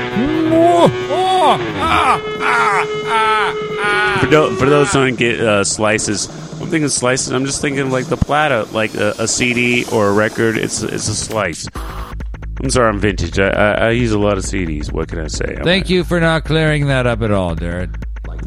tho- 4.26 4.56
for 4.56 4.68
those 4.68 4.92
who 4.92 5.06
don't 5.06 5.16
get 5.16 5.40
uh, 5.40 5.62
slices, 5.62 6.26
I'm 6.60 6.66
thinking 6.66 6.88
slices. 6.88 7.30
I'm 7.30 7.46
just 7.46 7.60
thinking 7.60 7.92
like 7.92 8.06
the 8.06 8.16
platter, 8.16 8.64
like 8.72 8.96
a, 8.96 9.14
a 9.20 9.28
CD 9.28 9.84
or 9.92 10.08
a 10.08 10.12
record. 10.12 10.58
It's 10.58 10.82
it's 10.82 11.06
a 11.06 11.14
slice. 11.14 11.68
I'm 11.76 12.70
sorry, 12.70 12.88
I'm 12.88 12.98
vintage. 12.98 13.38
I, 13.38 13.50
I, 13.50 13.72
I 13.72 13.90
use 13.90 14.10
a 14.10 14.18
lot 14.18 14.38
of 14.38 14.42
CDs. 14.42 14.90
What 14.90 15.06
can 15.06 15.20
I 15.20 15.28
say? 15.28 15.54
I'm 15.56 15.62
Thank 15.62 15.88
you 15.88 16.02
for 16.02 16.18
not 16.18 16.44
clearing 16.44 16.88
that 16.88 17.06
up 17.06 17.22
at 17.22 17.30
all, 17.30 17.54
Darren. 17.54 17.94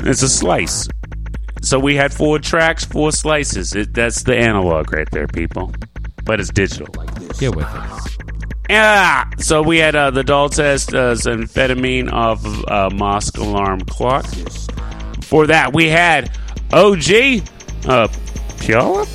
It's 0.05 0.23
a 0.23 0.29
slice. 0.29 0.89
So 1.61 1.79
we 1.79 1.95
had 1.95 2.13
four 2.13 2.37
tracks, 2.39 2.83
four 2.83 3.13
slices. 3.13 3.73
It, 3.75 3.93
that's 3.93 4.23
the 4.23 4.35
analog 4.35 4.91
right 4.91 5.09
there, 5.11 5.27
people. 5.27 5.71
But 6.25 6.41
it's 6.41 6.49
digital. 6.49 7.04
Get 7.39 7.55
with 7.55 7.67
it. 7.67 7.81
Yeah. 8.69 9.29
So 9.37 9.61
we 9.61 9.77
had 9.77 9.95
uh, 9.95 10.11
the 10.11 10.23
doll 10.23 10.49
test, 10.49 10.93
uh, 10.93 11.13
amphetamine 11.13 12.11
off 12.11 12.45
of 12.45 12.65
uh, 12.67 12.89
Mosque 12.95 13.37
Alarm 13.37 13.81
Clock. 13.81 14.25
For 15.23 15.47
that, 15.47 15.73
we 15.73 15.89
had 15.89 16.31
OG, 16.71 17.43
uh, 17.87 18.07
Piola, 18.59 19.05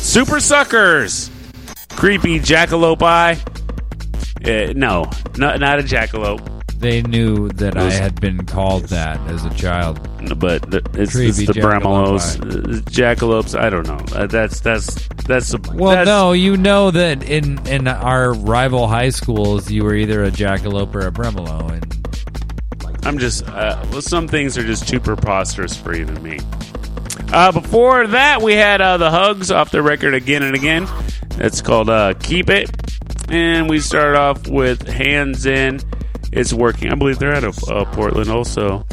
Supersuckers, 0.00 1.30
Creepy 1.96 2.40
Jackalope 2.40 3.02
Eye. 3.02 3.38
Uh, 4.44 4.72
no, 4.74 5.04
not, 5.36 5.60
not 5.60 5.78
a 5.78 5.82
jackalope. 5.82 6.46
They 6.80 7.02
knew 7.02 7.50
that 7.50 7.76
I 7.76 7.90
had 7.90 8.18
been 8.22 8.46
called 8.46 8.84
that 8.84 9.20
as 9.28 9.44
a 9.44 9.50
child. 9.50 10.00
but 10.38 10.62
the, 10.70 10.78
it's, 10.94 11.14
it's 11.14 11.36
the 11.36 11.52
Bremelos, 11.52 12.40
uh, 12.40 12.80
jackalopes. 12.90 13.58
I 13.58 13.68
don't 13.68 13.86
know. 13.86 14.00
Uh, 14.16 14.26
that's 14.26 14.60
that's 14.60 15.06
that's 15.30 15.54
a, 15.54 15.58
Well, 15.72 15.92
that's, 15.92 16.06
no, 16.06 16.32
you 16.32 16.56
know 16.56 16.90
that 16.90 17.22
in 17.22 17.64
in 17.66 17.86
our 17.88 18.34
rival 18.34 18.88
high 18.88 19.10
schools, 19.10 19.70
you 19.70 19.84
were 19.84 19.94
either 19.94 20.24
a 20.24 20.30
jackalope 20.30 20.94
or 20.94 21.06
a 21.06 21.12
bremolo, 21.12 21.70
and 21.70 23.06
I'm 23.06 23.18
just 23.18 23.48
uh, 23.48 23.82
well, 23.90 24.02
some 24.02 24.28
things 24.28 24.58
are 24.58 24.64
just 24.64 24.88
too 24.88 25.00
preposterous 25.00 25.76
for 25.76 25.94
even 25.94 26.20
me. 26.22 26.38
Uh, 27.32 27.52
before 27.52 28.08
that, 28.08 28.42
we 28.42 28.54
had 28.54 28.80
uh, 28.80 28.96
the 28.96 29.10
hugs 29.10 29.50
off 29.50 29.70
the 29.70 29.82
record 29.82 30.14
again 30.14 30.42
and 30.42 30.56
again. 30.56 30.88
It's 31.38 31.62
called 31.62 31.88
uh, 31.88 32.14
"Keep 32.14 32.50
It," 32.50 32.70
and 33.28 33.70
we 33.70 33.78
started 33.78 34.18
off 34.18 34.48
with 34.48 34.86
"Hands 34.88 35.46
In." 35.46 35.80
It's 36.32 36.52
working. 36.52 36.90
I 36.92 36.94
believe 36.96 37.18
they're 37.18 37.34
out 37.34 37.44
of 37.44 37.58
uh, 37.68 37.84
Portland, 37.86 38.30
also. 38.30 38.84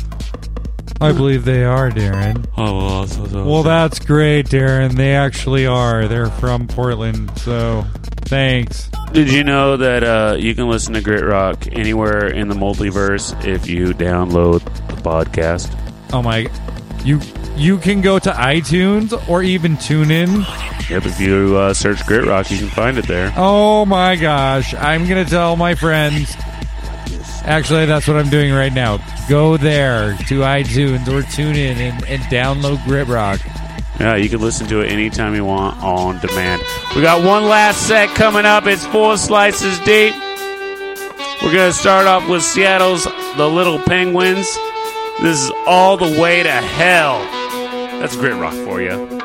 I 1.00 1.12
believe 1.12 1.46
they 1.46 1.64
are, 1.64 1.92
Darren. 1.92 2.46
Oh, 2.58 2.78
well, 2.78 3.08
so, 3.08 3.26
so, 3.28 3.46
Well, 3.46 3.64
that's 3.64 4.00
great, 4.00 4.48
Darren. 4.48 4.94
They 4.94 5.16
actually 5.16 5.68
are. 5.68 6.08
They're 6.08 6.30
from 6.32 6.68
Portland, 6.68 7.38
so 7.40 7.86
thanks. 8.22 8.90
Did 9.12 9.32
you 9.32 9.44
know 9.44 9.78
that 9.78 10.04
uh, 10.04 10.36
you 10.38 10.56
can 10.56 10.68
listen 10.70 10.94
to 10.96 11.02
Grit 11.02 11.24
Rock 11.24 11.68
anywhere 11.72 12.28
in 12.28 12.48
the 12.48 12.56
multiverse 12.56 13.46
if 13.46 13.68
you 13.68 13.94
download 13.94 14.64
the 14.88 15.02
podcast? 15.02 15.74
Oh 16.12 16.22
my, 16.22 16.50
you 17.06 17.22
you 17.56 17.78
can 17.78 18.02
go 18.02 18.20
to 18.20 18.32
iTunes 18.32 19.14
or 19.30 19.44
even 19.44 19.78
TuneIn. 19.78 20.90
Yep, 20.90 21.06
if 21.06 21.20
you 21.20 21.56
uh, 21.58 21.74
search 21.74 22.06
Grit 22.06 22.26
Rock, 22.26 22.50
you 22.50 22.58
can 22.58 22.70
find 22.70 22.98
it 22.98 23.08
there. 23.08 23.34
Oh 23.38 23.86
my 23.86 24.16
gosh, 24.16 24.74
I'm 24.74 25.08
gonna 25.08 25.26
tell 25.26 25.56
my 25.56 25.76
friends. 25.76 26.34
Actually, 27.48 27.86
that's 27.86 28.08
what 28.10 28.18
I'm 28.18 28.30
doing 28.30 28.52
right 28.52 28.74
now. 28.74 28.98
Go 29.30 29.56
there 29.56 30.18
to 30.28 30.42
iTunes 30.42 31.08
or 31.08 31.22
TuneIn 31.22 31.78
and, 31.78 32.06
and 32.06 32.22
download 32.24 32.84
Grit 32.84 33.08
Rock. 33.08 33.40
Yeah, 34.00 34.16
you 34.16 34.28
can 34.28 34.42
listen 34.42 34.68
to 34.68 34.82
it 34.82 34.92
anytime 34.92 35.34
you 35.34 35.46
want 35.46 35.82
on 35.82 36.20
demand. 36.20 36.62
We 36.94 37.02
got 37.02 37.24
one 37.24 37.46
last 37.46 37.88
set 37.88 38.10
coming 38.10 38.46
up. 38.46 38.68
It's 38.68 38.86
four 38.88 39.16
slices 39.18 39.80
deep. 39.80 40.14
We're 41.42 41.54
going 41.54 41.72
to 41.72 41.74
start 41.74 42.06
off 42.06 42.28
with 42.28 42.44
Seattle's 42.44 43.06
The 43.38 43.48
Little 43.48 43.80
Penguins. 43.80 44.46
This 45.22 45.40
is 45.40 45.52
all 45.66 45.96
the 45.96 46.20
way 46.22 46.44
to 46.44 46.52
hell. 46.52 47.20
That's 48.00 48.16
grit 48.18 48.36
rock 48.36 48.54
for 48.54 48.82
you. 48.82 49.17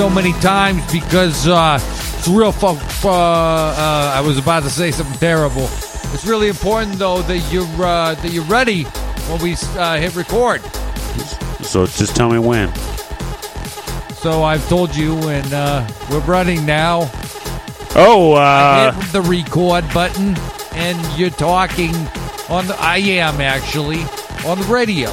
So 0.00 0.08
many 0.08 0.32
times 0.40 0.80
because 0.90 1.46
uh, 1.46 1.78
it's 2.16 2.26
real. 2.26 2.52
Fu- 2.52 2.74
fu- 2.74 3.08
uh, 3.08 4.12
I 4.16 4.22
was 4.22 4.38
about 4.38 4.62
to 4.62 4.70
say 4.70 4.90
something 4.92 5.18
terrible. 5.18 5.64
It's 6.14 6.24
really 6.24 6.48
important 6.48 6.94
though 6.94 7.20
that 7.20 7.52
you're 7.52 7.66
uh, 7.84 8.14
that 8.14 8.32
you're 8.32 8.44
ready 8.44 8.84
when 9.28 9.42
we 9.42 9.56
uh, 9.78 9.98
hit 9.98 10.16
record. 10.16 10.62
So 11.62 11.84
just 11.84 12.16
tell 12.16 12.30
me 12.30 12.38
when. 12.38 12.74
So 14.22 14.42
I've 14.42 14.66
told 14.70 14.96
you, 14.96 15.18
and 15.28 15.52
uh, 15.52 15.86
we're 16.10 16.20
running 16.20 16.64
now. 16.64 17.00
Oh, 17.94 18.32
I 18.32 18.86
uh, 18.86 18.92
hit 18.92 19.12
the 19.12 19.20
record 19.20 19.84
button, 19.92 20.34
and 20.72 21.18
you're 21.20 21.28
talking 21.28 21.94
on 22.48 22.66
the. 22.68 22.76
I 22.78 22.96
am 22.96 23.42
actually 23.42 24.00
on 24.46 24.58
the 24.60 24.66
radio. 24.70 25.10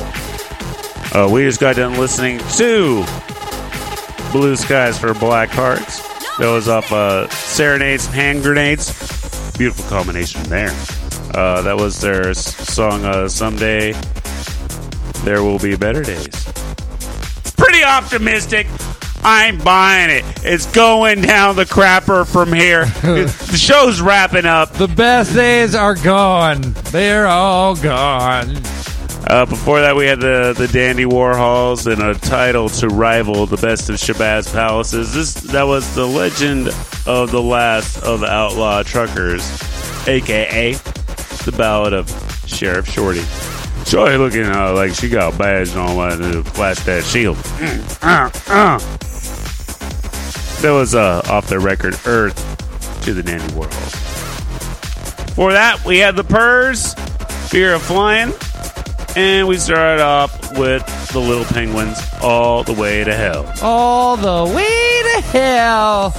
uh, 1.13 1.27
we 1.29 1.43
just 1.43 1.59
got 1.59 1.75
done 1.75 1.97
listening 1.97 2.39
to 2.55 3.03
Blue 4.31 4.55
Skies 4.55 4.97
for 4.99 5.13
Black 5.13 5.49
Hearts. 5.49 6.01
That 6.37 6.51
was 6.51 6.67
off 6.67 6.91
uh, 6.91 7.29
Serenades 7.29 8.05
and 8.07 8.15
Hand 8.15 8.43
Grenades. 8.43 8.91
Beautiful 9.57 9.85
combination 9.89 10.43
there. 10.43 10.75
Uh, 11.33 11.61
that 11.61 11.75
was 11.75 11.99
their 11.99 12.33
song, 12.33 13.05
uh, 13.05 13.27
Someday 13.27 13.93
There 15.23 15.43
Will 15.43 15.59
Be 15.59 15.75
Better 15.75 16.03
Days. 16.03 16.27
Pretty 17.57 17.83
optimistic. 17.83 18.67
I'm 19.23 19.57
buying 19.57 20.09
it. 20.09 20.23
It's 20.43 20.65
going 20.71 21.21
down 21.21 21.55
the 21.55 21.65
crapper 21.65 22.25
from 22.25 22.53
here. 22.53 22.85
the 23.01 23.57
show's 23.57 23.99
wrapping 23.99 24.45
up. 24.45 24.73
The 24.73 24.87
best 24.87 25.33
days 25.33 25.75
are 25.75 25.95
gone. 25.95 26.61
They're 26.91 27.27
all 27.27 27.75
gone. 27.75 28.55
Uh, 29.29 29.45
before 29.45 29.81
that, 29.81 29.93
we 29.93 30.05
had 30.05 30.21
the, 30.21 30.53
the 30.57 30.69
Dandy 30.69 31.03
Warhols 31.03 31.91
and 31.91 32.01
a 32.01 32.17
title 32.17 32.69
to 32.69 32.87
rival 32.87 33.45
the 33.45 33.57
best 33.57 33.89
of 33.89 33.97
Shabazz 33.97 34.53
Palaces. 34.53 35.13
This 35.13 35.33
that 35.51 35.63
was 35.63 35.93
the 35.95 36.05
legend 36.05 36.69
of 37.05 37.31
the 37.31 37.41
last 37.41 38.01
of 38.03 38.21
the 38.21 38.31
outlaw 38.31 38.83
truckers, 38.83 39.43
aka 40.07 40.73
the 41.43 41.53
Ballad 41.57 41.91
of 41.91 42.09
Sheriff 42.45 42.89
Shorty. 42.89 43.21
Shorty 43.85 44.15
looking 44.15 44.45
uh, 44.45 44.73
like 44.73 44.93
she 44.93 45.09
got 45.09 45.33
a 45.33 45.37
badge 45.37 45.75
on 45.75 45.97
like 45.97 46.17
to 46.19 46.43
flash 46.43 46.79
that 46.85 47.03
shield. 47.03 47.35
Mm, 47.35 48.03
uh, 48.03 48.29
uh. 48.47 48.79
That 50.61 50.71
was 50.71 50.95
uh, 50.95 51.21
off 51.29 51.47
the 51.47 51.59
record 51.59 51.99
Earth 52.05 52.35
to 53.03 53.13
the 53.13 53.23
Dandy 53.23 53.53
Warhols. 53.53 53.95
For 55.35 55.51
that, 55.51 55.83
we 55.83 55.97
had 55.97 56.15
the 56.15 56.23
Purrs, 56.23 56.93
Fear 57.49 57.73
of 57.73 57.81
Flying. 57.81 58.33
And 59.17 59.47
we 59.47 59.57
start 59.57 59.99
off 59.99 60.55
with 60.59 60.85
the 61.11 61.17
Little 61.19 61.43
Penguins 61.45 61.99
all 62.21 62.63
the 62.63 62.73
way 62.73 63.03
to 63.03 63.15
hell. 63.15 63.51
All 63.63 64.15
the 64.15 64.53
way 64.53 65.01
to 65.11 65.21
hell 65.29 66.13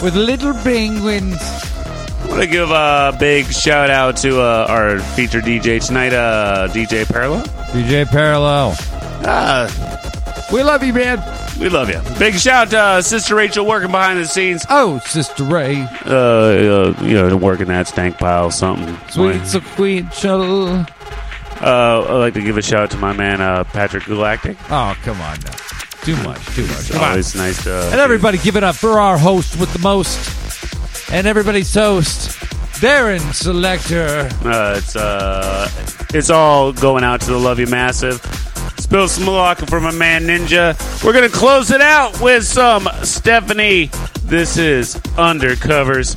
with 0.00 0.14
little 0.14 0.54
penguins. 0.62 1.34
I 1.42 2.26
want 2.28 2.42
to 2.42 2.46
give 2.46 2.70
a 2.70 3.16
big 3.18 3.46
shout 3.46 3.90
out 3.90 4.18
to 4.18 4.40
uh, 4.40 4.66
our 4.68 5.00
featured 5.00 5.42
DJ 5.42 5.84
tonight, 5.84 6.12
uh, 6.12 6.68
DJ 6.70 7.04
Parallel. 7.12 7.42
DJ 7.72 8.06
Parallel. 8.06 8.76
Ah, 9.26 10.46
we 10.52 10.62
love 10.62 10.84
you, 10.84 10.92
man. 10.92 11.18
We 11.58 11.68
love 11.68 11.90
you. 11.90 12.00
Big 12.20 12.34
shout 12.34 12.70
to 12.70 12.78
uh, 12.78 13.02
Sister 13.02 13.34
Rachel 13.34 13.66
working 13.66 13.90
behind 13.90 14.20
the 14.20 14.26
scenes. 14.26 14.64
Oh, 14.70 15.00
Sister 15.00 15.42
Ray. 15.42 15.82
Uh, 16.06 16.14
uh, 16.14 16.94
you 17.02 17.14
know, 17.14 17.36
working 17.36 17.66
that 17.66 17.88
stank 17.88 18.16
pile, 18.18 18.52
something. 18.52 18.96
Sweet, 19.08 20.14
shuttle. 20.14 20.86
Uh, 21.60 22.04
I'd 22.08 22.18
like 22.18 22.34
to 22.34 22.42
give 22.42 22.56
a 22.58 22.62
shout 22.62 22.82
out 22.82 22.90
to 22.92 22.98
my 22.98 23.12
man, 23.12 23.40
uh, 23.40 23.64
Patrick 23.64 24.04
Galactic. 24.04 24.56
Oh, 24.70 24.96
come 25.02 25.20
on 25.20 25.38
now. 25.40 25.52
Too 26.02 26.16
much, 26.22 26.44
too 26.54 26.66
much. 26.66 26.90
Come 26.90 27.00
on. 27.02 27.10
always 27.10 27.34
nice 27.34 27.64
to. 27.64 27.72
And 27.90 28.00
everybody 28.00 28.36
give 28.38 28.56
it 28.56 28.64
up 28.64 28.74
for 28.76 29.00
our 29.00 29.16
host 29.16 29.58
with 29.58 29.72
the 29.72 29.78
most. 29.78 30.18
And 31.10 31.26
everybody's 31.26 31.72
host, 31.72 32.30
Darren 32.80 33.20
Selector. 33.32 34.28
Uh, 34.46 34.74
it's 34.76 34.96
uh, 34.96 35.70
it's 36.12 36.28
all 36.28 36.72
going 36.72 37.04
out 37.04 37.20
to 37.22 37.30
the 37.30 37.38
Love 37.38 37.58
You 37.58 37.66
Massive. 37.68 38.20
Spill 38.76 39.08
some 39.08 39.24
Malacca 39.24 39.66
for 39.66 39.80
my 39.80 39.92
man 39.92 40.24
Ninja. 40.24 40.76
We're 41.04 41.14
gonna 41.14 41.28
close 41.30 41.70
it 41.70 41.80
out 41.80 42.20
with 42.20 42.44
some 42.44 42.88
Stephanie. 43.02 43.90
This 44.24 44.58
is 44.58 44.96
Undercovers. 45.16 46.14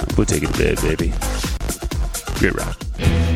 Uh, 0.00 0.14
we'll 0.16 0.26
take 0.26 0.42
it 0.42 0.52
to 0.52 0.58
bed, 0.58 0.80
baby. 0.82 1.12
Grit 2.38 2.54
Rock. 2.54 3.29